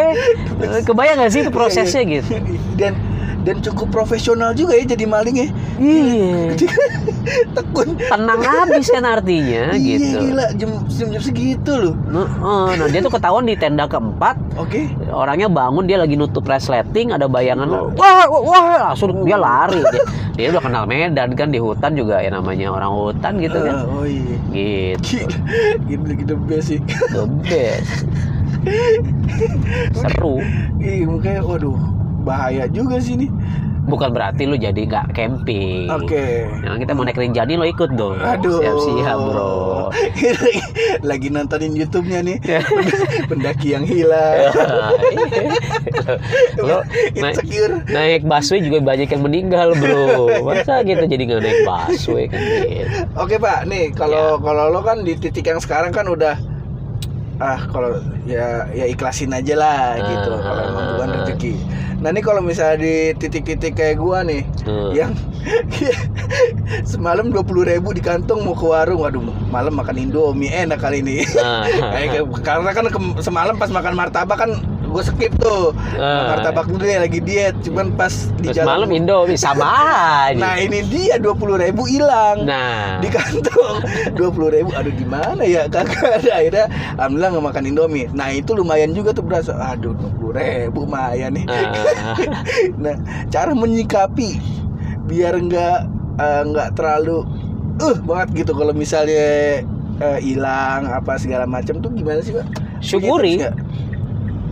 Kebayang 0.82 1.22
gak 1.22 1.30
sih 1.30 1.40
itu 1.46 1.50
prosesnya 1.54 2.02
gitu? 2.02 2.34
Dan 2.74 2.98
dan 3.46 3.62
cukup 3.62 3.94
profesional 3.94 4.50
juga 4.58 4.74
ya 4.74 4.82
jadi 4.90 5.06
maling 5.06 5.36
ya. 5.38 5.48
iya. 5.78 6.58
Tekun. 7.54 7.94
tenang 7.98 8.42
habis 8.42 8.86
kan 8.90 9.02
artinya 9.02 9.74
Iya 9.74 9.98
gitu. 9.98 10.18
gila. 10.30 10.46
Jam 10.58 10.70
jam, 10.90 11.06
jam 11.14 11.22
segitu 11.22 11.72
loh. 11.74 11.94
Nah, 12.10 12.74
nah 12.74 12.86
dia 12.90 12.98
tuh 13.02 13.10
ketahuan 13.14 13.46
di 13.46 13.54
tenda 13.54 13.86
keempat. 13.86 14.34
Oke. 14.58 14.90
orangnya 15.12 15.46
bangun 15.46 15.86
dia 15.86 16.00
lagi 16.00 16.16
nutup 16.18 16.42
resleting 16.48 17.12
ada 17.12 17.28
bayangan 17.28 17.68
wah 17.68 18.24
wah, 18.26 18.42
wah 18.42 18.66
langsung 18.90 19.22
dia 19.22 19.38
lari. 19.38 19.78
Dia, 19.78 20.02
dia 20.34 20.46
udah 20.54 20.62
kenal 20.64 20.84
Medan 20.90 21.30
kan 21.38 21.54
di 21.54 21.62
hutan 21.62 21.94
juga 21.94 22.18
ya 22.18 22.34
namanya 22.34 22.74
orang 22.74 22.90
hutan 22.90 23.38
gitu 23.38 23.58
kan. 23.62 23.74
Ah, 23.74 23.84
oh 23.86 24.04
iya. 24.08 24.36
gitu. 24.98 25.22
Gila, 25.86 26.12
gila, 26.18 26.24
the 26.26 26.36
best 26.50 26.66
sih. 26.74 26.80
the 27.14 27.24
best 27.46 28.06
seru. 29.98 30.42
Iya, 30.82 31.06
makanya 31.06 31.42
waduh, 31.46 31.78
bahaya 32.26 32.66
juga 32.66 32.98
sih 32.98 33.14
ini. 33.14 33.30
bukan 33.86 34.10
berarti 34.10 34.50
lu 34.50 34.58
jadi 34.58 34.82
nggak 34.82 35.14
camping 35.14 35.86
Oke. 35.86 36.42
Nah, 36.58 36.74
kita 36.74 36.90
mau 36.90 37.06
naik 37.06 37.14
rinjani 37.14 37.54
lo 37.54 37.62
ikut 37.62 37.94
dong 37.94 38.18
Aduh. 38.18 38.58
siap-siap 38.58 39.14
bro 39.14 39.94
Lagi 41.06 41.30
nontonin 41.30 41.70
YouTube-nya 41.70 42.18
nih. 42.26 42.42
Ya. 42.42 42.66
Pendaki 43.30 43.78
yang 43.78 43.86
hilang. 43.86 44.50
lo 46.66 46.82
naik, 47.14 47.38
Insecure. 47.38 47.78
naik 47.86 48.26
busway 48.26 48.58
juga 48.58 48.82
banyak 48.82 49.06
yang 49.06 49.22
meninggal 49.22 49.70
bro 49.78 50.34
masa 50.42 50.82
gitu 50.82 51.06
jadi 51.06 51.22
nggak 51.22 51.42
naik 51.46 51.60
busway 51.62 52.26
kan 52.26 52.42
gitu 52.42 52.90
Oke 53.14 53.38
Pak, 53.38 53.70
nih 53.70 53.94
kalau 53.94 54.42
kalau 54.42 54.74
lo 54.74 54.82
kan 54.82 55.06
di 55.06 55.14
titik 55.14 55.46
yang 55.46 55.62
sekarang 55.62 55.94
kan 55.94 56.10
udah 56.10 56.34
ah 57.36 57.60
kalau 57.68 58.00
ya 58.24 58.64
ya 58.72 58.88
ikhlasin 58.88 59.32
aja 59.36 59.54
lah 59.56 60.00
gitu 60.00 60.30
Ah, 60.32 60.40
kalau 60.40 60.62
emang 60.72 60.84
ah, 60.84 60.90
bukan 60.96 61.08
ah. 61.08 61.14
rezeki. 61.20 61.54
Nah 61.96 62.08
ini 62.12 62.20
kalau 62.20 62.40
misalnya 62.44 62.76
di 62.80 62.94
titik-titik 63.16 63.76
kayak 63.76 63.96
gua 64.00 64.20
nih 64.24 64.44
Hmm. 64.64 64.90
yang 64.92 65.12
semalam 66.90 67.30
dua 67.30 67.44
puluh 67.44 67.64
ribu 67.64 67.94
di 67.94 68.02
kantong 68.02 68.42
mau 68.42 68.56
ke 68.56 68.66
warung, 68.66 69.00
waduh 69.00 69.22
malam 69.48 69.76
makan 69.76 70.08
indomie 70.08 70.50
enak 70.50 70.80
kali 70.80 71.00
ini. 71.04 71.22
Nah. 71.36 72.24
Karena 72.42 72.70
kan 72.74 72.88
semalam 73.22 73.54
pas 73.56 73.70
makan 73.70 73.94
martabak 73.94 74.36
kan 74.36 74.50
gue 74.96 75.04
skip 75.04 75.32
tuh. 75.36 75.76
Ah. 76.00 76.32
martabak 76.32 76.72
dulu 76.72 76.80
ya 76.88 77.04
lagi 77.04 77.20
diet, 77.20 77.52
cuman 77.60 77.92
pas 77.92 78.32
di 78.40 78.48
Terus 78.48 78.64
jalan 78.64 78.88
malam 78.88 78.88
Indomie 78.96 79.36
sama 79.36 79.68
aja. 79.68 80.40
Nah 80.40 80.56
ini 80.56 80.80
dia 80.88 81.20
dua 81.20 81.36
puluh 81.36 81.60
ribu 81.60 81.84
hilang. 81.84 82.48
Nah, 82.48 82.96
di 83.04 83.12
kantong. 83.12 83.84
dua 84.16 84.32
puluh 84.32 84.48
ribu 84.48 84.72
aduh 84.72 84.92
gimana 84.96 85.44
ya 85.44 85.68
kagak 85.68 86.24
ada. 86.24 86.32
Akhirnya 86.40 86.64
alhamdulillah 86.96 87.30
nggak 87.36 87.46
makan 87.52 87.64
indomie. 87.68 88.08
Nah 88.16 88.32
itu 88.32 88.56
lumayan 88.56 88.96
juga 88.96 89.12
tuh 89.12 89.20
berasa 89.20 89.52
aduh 89.52 89.92
dua 89.92 90.10
puluh 90.16 90.32
ribu 90.32 90.88
lumayan 90.88 91.36
nih. 91.36 91.44
Ah, 91.44 92.16
nah 92.82 92.96
cara 93.28 93.52
menyikapi 93.52 94.40
biar 95.04 95.36
nggak 95.36 95.78
eh, 96.16 96.42
nggak 96.48 96.68
terlalu 96.72 97.28
uh 97.76 97.96
banget 98.08 98.46
gitu 98.46 98.56
kalau 98.56 98.72
misalnya 98.72 99.60
eh, 100.00 100.18
hilang 100.24 100.88
apa 100.88 101.20
segala 101.20 101.44
macam 101.44 101.84
tuh 101.84 101.92
gimana 101.92 102.24
sih 102.24 102.32
pak? 102.32 102.46
Syukuri. 102.80 103.36
Punya 103.36 103.52
tips 103.52 103.52
nggak? 103.52 103.54
Se- 103.56 103.74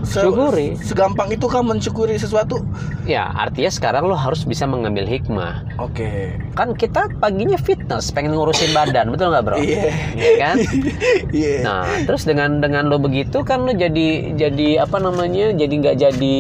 Syukuri. 0.04 0.76
segampang 0.78 1.32
itu 1.32 1.48
kan 1.48 1.64
mensyukuri 1.64 2.16
sesuatu 2.20 2.60
ya 3.04 3.28
artinya 3.34 3.70
sekarang 3.72 4.04
lo 4.08 4.16
harus 4.16 4.44
bisa 4.44 4.64
mengambil 4.68 5.04
hikmah. 5.08 5.64
oke 5.80 6.40
Kan 6.54 6.78
kita 6.78 7.10
paginya 7.18 7.58
fitness, 7.58 8.14
pengen 8.14 8.38
ngurusin 8.38 8.70
badan, 8.70 9.10
betul 9.10 9.34
nggak 9.34 9.42
bro? 9.42 9.56
iya 9.58 9.90
Iya 10.14 10.32
kan? 10.38 10.56
iya 11.34 11.54
Nah, 11.66 11.82
terus 12.06 12.22
dengan 12.22 12.62
dengan 12.62 12.86
lo 12.86 13.02
begitu 13.02 13.42
kan 13.42 13.66
lo 13.66 13.74
jadi 13.74 14.32
jadi 14.38 14.86
apa 14.86 15.02
namanya? 15.02 15.50
Jadi 15.50 15.74
nggak 15.82 15.96
jadi 15.98 16.38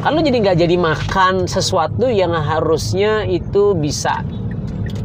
kan 0.00 0.10
lo 0.16 0.20
jadi 0.24 0.38
nggak 0.40 0.58
jadi 0.64 0.76
makan 0.80 1.44
sesuatu 1.44 2.08
yang 2.08 2.32
harusnya 2.32 3.28
itu 3.28 3.76
bisa 3.76 4.24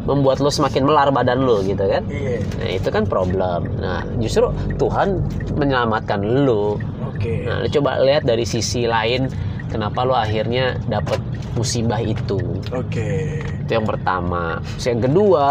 membuat 0.07 0.39
lo 0.39 0.47
semakin 0.47 0.88
melar 0.88 1.12
badan 1.12 1.43
lo 1.43 1.60
gitu 1.67 1.83
kan? 1.83 2.07
iya 2.07 2.39
Nah 2.63 2.69
itu 2.71 2.88
kan 2.88 3.03
problem. 3.03 3.67
Nah 3.83 4.07
justru 4.23 4.47
Tuhan 4.79 5.19
menyelamatkan 5.60 6.23
lo. 6.47 6.79
Oke 7.17 7.34
Nah 7.49 7.65
lo 7.65 7.67
coba 7.73 7.97
lihat 8.06 8.23
dari 8.23 8.45
sisi 8.45 8.86
lain 8.86 9.25
kenapa 9.67 10.06
lo 10.06 10.13
akhirnya 10.15 10.77
dapat 10.88 11.19
musibah 11.58 11.97
itu. 11.99 12.38
oke 12.69 13.12
Itu 13.65 13.71
yang 13.73 13.88
pertama. 13.89 14.62
Terus 14.77 14.86
yang 14.93 15.01
kedua 15.01 15.45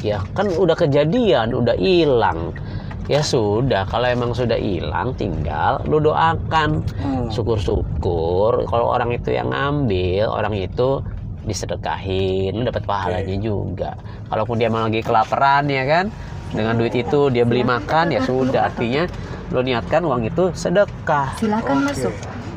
ya 0.00 0.18
kan 0.32 0.48
udah 0.48 0.76
kejadian, 0.76 1.52
udah 1.52 1.76
hilang. 1.76 2.56
Ya 3.04 3.20
sudah, 3.20 3.84
kalau 3.84 4.08
emang 4.08 4.32
sudah 4.32 4.56
hilang 4.56 5.12
tinggal 5.20 5.84
lo 5.84 6.00
doakan. 6.00 6.80
Hmm. 7.04 7.28
Syukur-syukur 7.28 8.64
kalau 8.64 8.96
orang 8.96 9.12
itu 9.12 9.28
yang 9.28 9.52
ngambil, 9.52 10.32
orang 10.32 10.56
itu 10.56 11.04
disedekahin, 11.44 12.56
lu 12.56 12.64
dapat 12.64 12.88
pahalanya 12.88 13.36
juga. 13.36 13.92
Kalaupun 14.32 14.56
dia 14.56 14.72
emang 14.72 14.88
lagi 14.88 15.04
kelaparan 15.04 15.68
ya 15.68 15.84
kan, 15.84 16.08
dengan 16.56 16.80
duit 16.80 16.96
itu 16.96 17.28
dia 17.28 17.44
beli 17.44 17.60
makan 17.66 18.14
ya 18.14 18.24
sudah 18.24 18.72
artinya 18.72 19.04
lo 19.50 19.60
niatkan 19.60 20.00
uang 20.00 20.24
itu 20.24 20.44
sedekah. 20.54 21.34
Silakan 21.36 21.82
Oke. 21.82 21.86
masuk. 21.90 22.14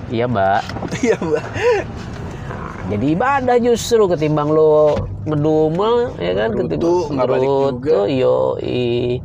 Iya, 0.08 0.26
Mbak. 0.26 0.62
Iya 1.04 1.16
mbak. 1.20 1.46
Jadi 2.88 3.06
ibadah 3.12 3.58
justru 3.60 4.08
ketimbang 4.08 4.48
lo 4.48 4.96
ngedumel 5.28 6.16
ya 6.16 6.32
kan 6.34 6.56
Ngerutu, 6.56 7.12
nggak 7.12 7.28
balik 7.28 7.50
juga. 7.52 8.00
yo 8.08 8.56
i 8.64 9.20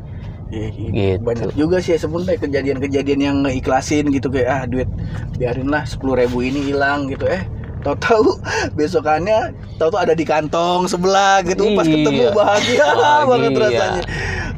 Iya, 0.53 0.69
iya. 0.69 0.91
Gitu. 1.17 1.23
Banyak 1.25 1.51
juga 1.57 1.81
sih 1.81 1.97
sebenarnya 1.97 2.37
kejadian-kejadian 2.37 3.21
yang 3.23 3.37
ngeikhlasin 3.41 4.11
gitu 4.11 4.29
kayak 4.29 4.49
ah 4.51 4.63
duit 4.69 4.91
biarin 5.39 5.71
lah 5.71 5.87
sepuluh 5.89 6.19
ribu 6.19 6.45
ini 6.45 6.61
hilang 6.61 7.09
gitu 7.09 7.25
eh 7.25 7.47
tahu-tahu 7.83 8.39
besokannya 8.73 9.51
tahu-tahu 9.75 10.01
ada 10.01 10.15
di 10.15 10.23
kantong 10.23 10.87
sebelah 10.87 11.43
gitu 11.43 11.75
pas 11.75 11.83
Iya. 11.83 11.95
ketemu 11.97 12.23
bahagia 12.31 12.87
Bahagia. 12.89 13.27
banget 13.31 13.53
rasanya 13.57 14.03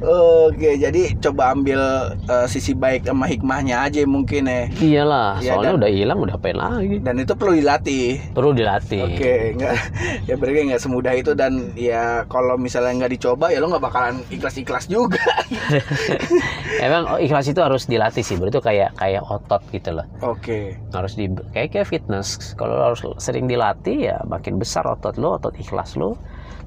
oke 0.02 0.70
jadi 0.76 1.02
coba 1.18 1.42
ambil 1.50 1.80
eh, 2.22 2.46
sisi 2.46 2.72
baik 2.72 3.04
sama 3.04 3.24
hikmahnya 3.24 3.80
aja 3.82 4.04
mungkin 4.04 4.44
ya 4.44 4.68
Iyalah, 4.74 5.38
Iya, 5.38 5.48
soalnya 5.50 5.64
dan- 5.66 5.78
udah 5.78 5.90
hilang 5.90 6.18
udah 6.20 6.34
apain 6.34 6.54
lagi. 6.54 6.96
dan 7.00 7.16
itu 7.16 7.32
perlu 7.32 7.52
dilatih 7.54 8.20
Perlu 8.30 8.50
dilatih. 8.52 9.00
Oke, 9.02 9.34
nggak 9.54 9.74
ya 10.28 10.34
berarti 10.34 10.60
nggak 10.66 10.82
semudah 10.82 11.14
itu 11.14 11.32
dan 11.32 11.52
ya 11.74 12.04
kalau 12.26 12.54
misalnya 12.56 12.92
nggak 12.98 13.12
dicoba 13.14 13.48
ya 13.48 13.58
lo 13.58 13.70
nggak 13.70 13.80
bakalan 13.82 14.20
ikhlas-ikhlas 14.28 14.84
juga. 14.86 15.16
Emang 16.80 17.06
oh, 17.06 17.18
ikhlas 17.18 17.46
itu 17.46 17.58
harus 17.58 17.86
dilatih 17.86 18.20
sih. 18.20 18.36
Itu 18.36 18.60
kayak 18.60 18.92
kayak 18.94 19.22
otot 19.24 19.62
gitu 19.70 19.94
loh. 19.94 20.06
Oke, 20.20 20.76
Harus 20.90 21.14
di 21.14 21.26
kayak 21.50 21.72
kayak 21.72 21.88
fitness. 21.88 22.52
Kalau 22.54 22.76
harus 22.76 23.00
sering 23.18 23.46
dilatih 23.50 24.10
ya 24.12 24.16
makin 24.26 24.58
besar 24.58 24.84
otot 24.86 25.14
lo, 25.20 25.38
otot 25.38 25.54
ikhlas 25.58 25.94
lo 25.98 26.18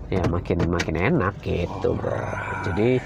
ya 0.08 0.24
makin 0.24 0.72
makin 0.72 0.96
enak 0.96 1.36
gitu, 1.44 1.96
bro. 1.96 2.20
Jadi 2.64 3.00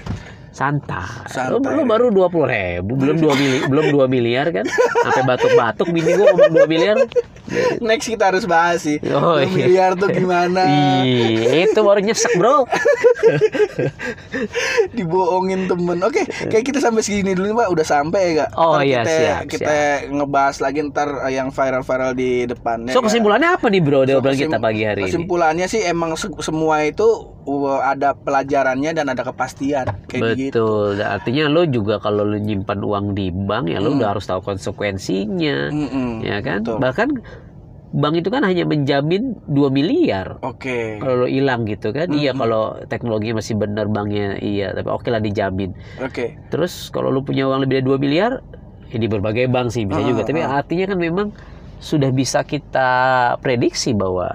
santai. 0.52 1.26
Santai. 1.26 1.72
lo 1.72 1.82
baru 1.82 2.06
dua 2.08 2.28
puluh 2.28 2.46
ribu, 2.46 2.94
belum 2.94 3.16
dua 3.18 3.34
mili, 3.34 3.58
belum 3.70 3.86
dua 3.88 4.04
miliar 4.06 4.52
kan? 4.52 4.68
Sampai 5.02 5.24
batuk-batuk, 5.26 5.88
bini 5.88 6.12
gua 6.12 6.30
ngomong 6.30 6.52
dua 6.52 6.66
miliar. 6.68 6.96
next 7.80 8.06
kita 8.06 8.32
harus 8.32 8.44
bahas 8.44 8.80
sih. 8.80 8.96
Oh, 9.12 9.36
iya. 9.36 9.48
miliar 9.48 9.90
tuh 9.92 10.08
gimana? 10.08 10.62
Ih, 11.04 11.68
itu 11.68 11.80
baru 11.80 12.00
nyesek 12.00 12.36
bro. 12.36 12.64
Dibohongin 14.96 15.68
temen. 15.68 15.98
Oke, 16.00 16.24
kayak 16.48 16.64
kita 16.64 16.78
sampai 16.78 17.02
segini 17.02 17.32
dulu 17.32 17.60
pak. 17.60 17.68
Udah 17.68 17.86
sampai 17.86 18.20
ya 18.32 18.46
gak? 18.46 18.50
Oh, 18.56 18.78
Ntar 18.78 18.84
iya, 18.84 19.00
kita, 19.02 19.12
siap, 19.12 19.42
Kita 19.48 19.76
ngebahas 20.08 20.56
lagi 20.60 20.78
ntar 20.86 21.08
eh, 21.28 21.32
yang 21.34 21.48
viral-viral 21.50 22.12
di 22.14 22.30
depan. 22.46 22.88
ya 22.88 22.94
So 22.94 23.00
kesimpulannya 23.00 23.48
apa 23.52 23.66
nih 23.68 23.82
bro 23.82 24.00
di 24.04 24.12
So, 24.12 24.20
kita 24.22 24.56
pagi 24.56 24.82
hari 24.84 25.00
ini? 25.04 25.08
Kesimpulannya 25.10 25.66
sih 25.68 25.80
emang 25.84 26.16
se- 26.16 26.40
semua 26.40 26.80
itu 26.84 27.04
ada 27.82 28.14
pelajarannya 28.14 28.90
dan 28.92 29.06
ada 29.08 29.22
kepastian 29.22 29.86
kayak 30.06 30.38
gitu. 30.38 30.94
Betul. 30.94 31.02
Artinya 31.02 31.44
lo 31.46 31.62
juga 31.64 31.98
kalau 31.98 32.22
lo 32.22 32.36
nyimpan 32.36 32.78
uang 32.78 33.06
di 33.12 33.28
bank 33.28 33.68
ya 33.68 33.78
lo 33.78 33.92
Hmm. 33.92 33.98
udah 33.98 34.08
harus 34.14 34.24
tahu 34.24 34.40
konsekuensinya, 34.40 35.70
Mm-mm. 35.70 36.22
ya 36.22 36.38
kan? 36.40 36.62
betul. 36.62 36.78
Bahkan 36.78 37.08
bank 37.92 38.14
itu 38.16 38.28
kan 38.30 38.42
hanya 38.42 38.64
menjamin 38.64 39.36
2 39.46 39.68
miliar. 39.68 40.40
Oke. 40.40 40.96
Kalau 40.96 41.24
lo 41.24 41.28
hilang 41.28 41.68
gitu 41.68 41.92
kan, 41.92 42.08
iya 42.08 42.32
Hmm. 42.32 42.40
kalau 42.40 42.62
teknologinya 42.86 43.38
masih 43.38 43.54
benar 43.54 43.86
banknya 43.86 44.38
iya, 44.38 44.72
tapi 44.72 44.88
oke 44.88 45.08
lah 45.08 45.20
dijamin. 45.20 45.76
Oke. 46.00 46.38
Terus 46.48 46.88
kalau 46.88 47.12
lo 47.12 47.20
punya 47.20 47.44
uang 47.44 47.62
lebih 47.62 47.80
dari 47.80 47.86
2 47.86 47.98
miliar, 48.00 48.40
ya 48.88 48.96
di 48.96 49.08
berbagai 49.08 49.44
bank 49.46 49.72
sih 49.72 49.84
bisa 49.84 50.00
Ah, 50.00 50.08
juga. 50.08 50.24
Tapi 50.24 50.40
ah. 50.40 50.56
artinya 50.56 50.88
kan 50.88 50.98
memang 50.98 51.28
sudah 51.82 52.08
bisa 52.08 52.40
kita 52.42 52.88
prediksi 53.42 53.92
bahwa 53.92 54.30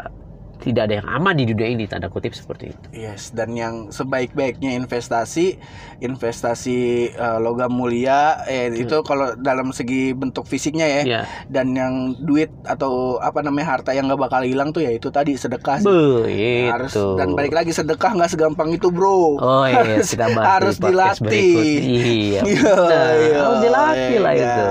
tidak 0.58 0.90
ada 0.90 0.94
yang 1.00 1.08
aman 1.08 1.34
di 1.38 1.46
dunia 1.46 1.70
ini 1.70 1.86
tanda 1.86 2.10
kutip 2.10 2.34
seperti 2.34 2.74
itu. 2.74 2.88
Yes, 2.92 3.30
dan 3.32 3.54
yang 3.54 3.90
sebaik-baiknya 3.90 4.74
investasi, 4.76 5.58
investasi 6.02 6.80
eh, 7.14 7.38
logam 7.40 7.72
mulia, 7.72 8.42
eh, 8.46 8.74
itu 8.74 9.02
kalau 9.04 9.38
dalam 9.38 9.70
segi 9.70 10.12
bentuk 10.12 10.50
fisiknya 10.50 10.88
ya, 10.88 11.02
Ya. 11.06 11.22
dan 11.48 11.72
yang 11.72 11.94
duit 12.20 12.50
atau 12.66 13.22
apa 13.22 13.46
namanya 13.46 13.78
harta 13.78 13.94
yang 13.94 14.10
nggak 14.10 14.22
bakal 14.22 14.42
hilang 14.42 14.74
tuh 14.74 14.82
ya 14.82 14.92
itu 14.92 15.08
tadi 15.10 15.38
sedekah. 15.38 15.80
sih. 15.80 15.88
Be, 15.88 16.68
Harus 16.68 16.94
dan 17.16 17.38
balik 17.38 17.54
lagi 17.54 17.72
sedekah 17.72 18.18
nggak 18.18 18.32
segampang 18.34 18.74
itu 18.74 18.90
bro. 18.90 19.38
Oh 19.38 19.66
iya, 19.66 20.02
kita 20.04 20.34
bahas 20.34 20.48
harus 20.58 20.76
di 20.78 20.86
dilatih. 20.90 21.54
Iya, 21.78 22.42
Iya, 22.58 22.76
iya, 23.14 23.38
harus 23.40 23.60
dilatih 23.62 24.18
lah 24.20 24.34
iya. 24.34 24.46
itu. 24.48 24.66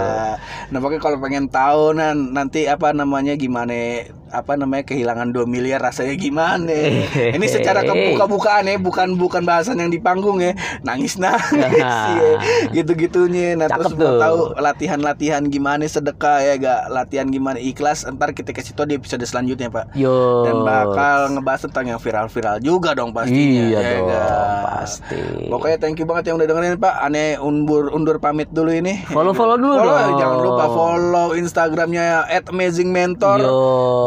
Nah 0.67 0.79
pokoknya 0.83 1.03
kalau 1.03 1.19
pengen 1.23 1.47
tahu 1.47 1.95
nan 1.95 2.35
nanti 2.35 2.67
apa 2.67 2.91
namanya 2.91 3.39
gimana 3.39 4.03
apa 4.31 4.59
namanya 4.59 4.85
kehilangan 4.89 5.31
2 5.31 5.47
miliar 5.47 5.79
rasanya 5.79 6.15
gimana? 6.15 6.73
Ini 7.15 7.47
secara 7.47 7.83
kebuka-bukaan 7.89 8.67
ya, 8.67 8.77
bukan 8.79 9.15
bukan 9.15 9.43
bahasan 9.43 9.79
yang 9.79 9.91
di 9.91 9.99
panggung 9.99 10.43
ya. 10.43 10.53
Nangis 10.83 11.17
nangis 11.17 11.51
ya. 12.19 12.39
gitu-gitunya. 12.73 13.55
Nah 13.55 13.71
terus 13.71 13.93
Cakep 13.93 13.99
mau 13.99 14.11
tuh. 14.11 14.21
tahu 14.21 14.39
latihan-latihan 14.59 15.43
gimana 15.47 15.87
sedekah 15.87 16.43
ya, 16.43 16.55
gak 16.59 16.81
latihan 16.91 17.27
gimana 17.29 17.59
ikhlas. 17.59 18.07
Ntar 18.07 18.35
kita 18.35 18.51
kasih 18.51 18.75
tahu 18.75 18.87
di 18.91 18.97
episode 18.99 19.23
selanjutnya 19.23 19.71
pak. 19.71 19.95
Yo. 19.95 20.43
Dan 20.45 20.63
bakal 20.63 21.35
ngebahas 21.35 21.67
tentang 21.71 21.85
yang 21.91 22.01
viral-viral 22.01 22.59
juga 22.61 22.93
dong 22.93 23.15
pastinya. 23.15 23.63
Iya 23.67 23.81
ya 23.81 23.99
dong, 24.03 24.55
pasti. 24.67 25.19
Pokoknya 25.49 25.79
thank 25.79 25.99
you 25.99 26.07
banget 26.07 26.31
yang 26.31 26.37
udah 26.39 26.49
dengerin 26.49 26.77
Pak. 26.77 26.95
Aneh 27.01 27.39
undur 27.39 27.89
undur 27.91 28.19
pamit 28.19 28.51
dulu 28.51 28.71
ini. 28.71 29.03
Follow-follow 29.07 29.57
dulu 29.57 29.75
Follow, 29.77 29.95
dong. 29.95 30.19
Jangan 30.19 30.39
lupa 30.43 30.65
follow 30.69 31.27
Instagramnya 31.35 32.05
@amazingmentor 32.49 33.39
Yo. 33.41 33.55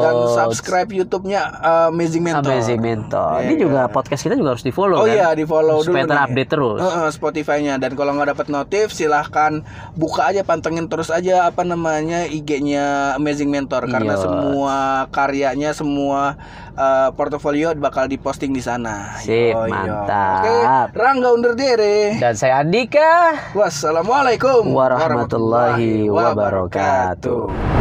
Dan 0.09 0.17
subscribe 0.35 0.89
YouTube-nya 0.89 1.41
uh, 1.55 1.87
Amazing 1.89 2.23
Mentor. 2.23 2.49
Amazing 2.49 2.81
Mentor. 2.81 3.31
Iya, 3.37 3.45
Ini 3.45 3.55
juga 3.55 3.79
kan? 3.81 3.93
podcast 3.93 4.21
kita 4.21 4.33
juga 4.33 4.49
harus 4.51 4.61
di 4.61 4.69
follow 4.69 4.97
Oh 4.97 5.05
kan? 5.05 5.13
iya 5.13 5.27
di 5.31 5.45
follow 5.45 5.79
dulu 5.79 5.87
Supaya 5.87 6.03
nih. 6.03 6.11
terupdate 6.11 6.49
terus. 6.49 6.79
Heeh, 6.79 7.07
Spotify-nya 7.09 7.73
dan 7.77 7.91
kalau 7.93 8.11
nggak 8.13 8.29
dapat 8.33 8.47
notif 8.47 8.89
silahkan 8.89 9.61
buka 9.93 10.27
aja 10.27 10.41
pantengin 10.41 10.85
terus 10.85 11.07
aja 11.07 11.45
apa 11.45 11.61
namanya 11.61 12.25
IG-nya 12.25 12.89
Amazing 13.15 13.47
Mentor 13.47 13.85
karena 13.85 14.15
semua 14.15 14.75
karyanya 15.09 15.71
semua 15.71 16.35
uh, 16.73 17.09
portofolio 17.13 17.71
bakal 17.73 18.05
diposting 18.05 18.49
di 18.49 18.59
sana. 18.59 19.15
Sip, 19.17 19.53
Yo, 19.53 19.63
yo. 19.63 19.69
mantap. 19.69 20.41
Oke, 20.41 20.55
Rangga 20.91 21.29
undur 21.29 21.53
diri. 21.53 22.17
Dan 22.17 22.33
saya 22.33 22.59
Andika. 22.59 23.37
Wassalamualaikum 23.53 24.71
Warahmatullahi 24.71 26.09
wabarakatuh. 26.09 27.78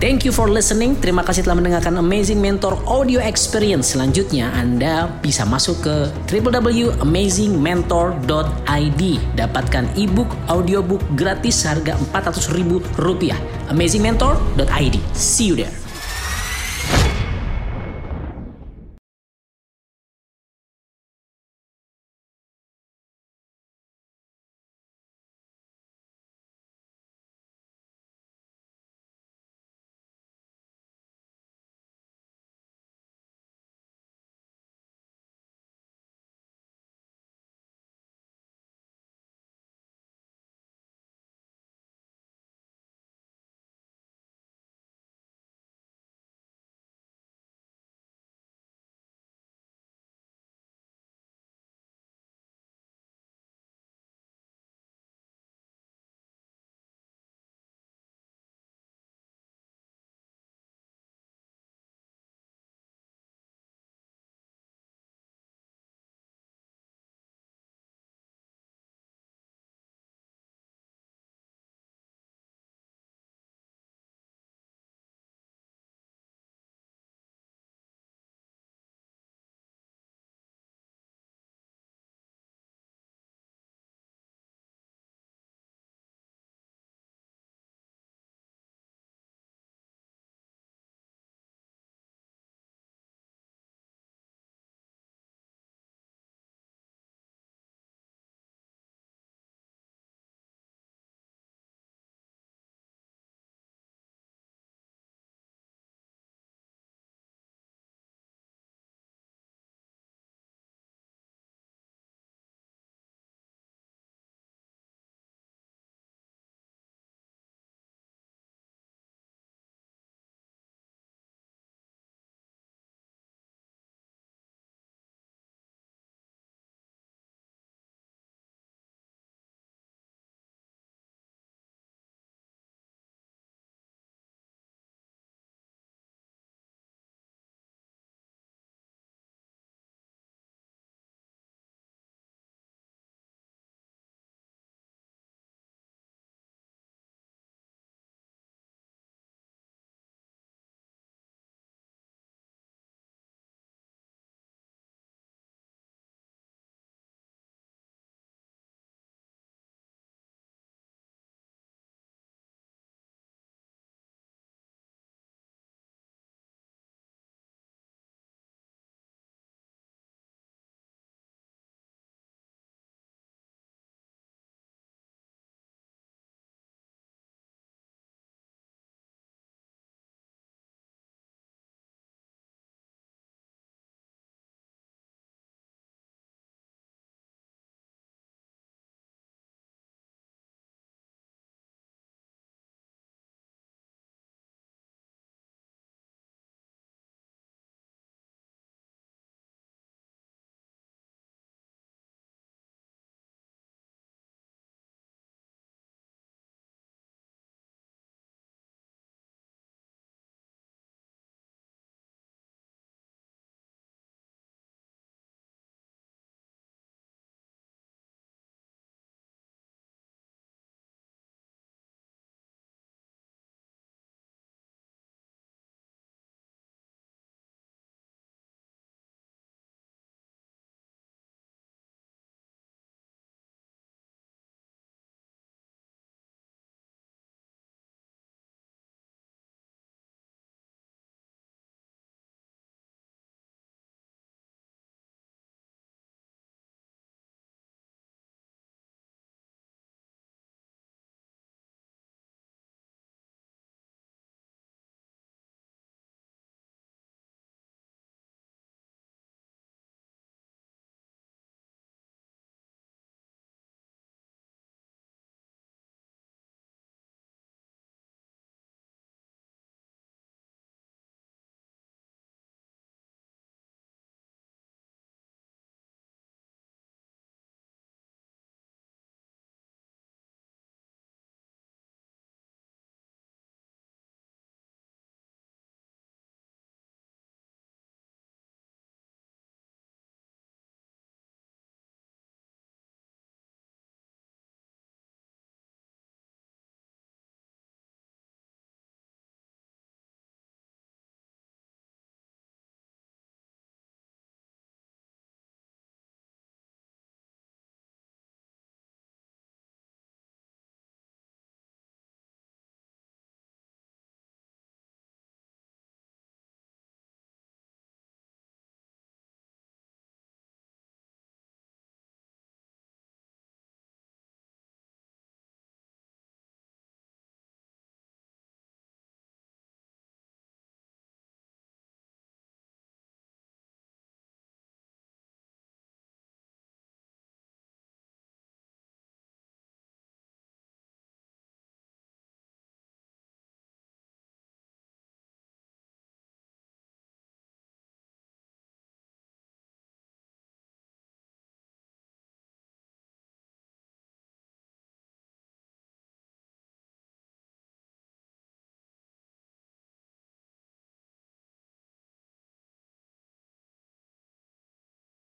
Thank 0.00 0.24
you 0.24 0.32
for 0.32 0.48
listening. 0.48 0.96
Terima 0.96 1.20
kasih 1.20 1.44
telah 1.44 1.60
mendengarkan 1.60 2.00
Amazing 2.00 2.40
Mentor 2.40 2.80
Audio 2.88 3.20
Experience. 3.20 3.92
Selanjutnya 3.92 4.48
Anda 4.56 5.12
bisa 5.20 5.44
masuk 5.44 5.84
ke 5.84 6.08
www.amazingmentor.id. 6.24 9.02
Dapatkan 9.36 9.84
ebook, 10.00 10.32
audiobook 10.48 11.04
gratis 11.20 11.68
harga 11.68 12.00
Rp400.000. 12.16 13.36
Amazingmentor.id. 13.68 14.96
See 15.12 15.52
you 15.52 15.60
there. 15.60 15.79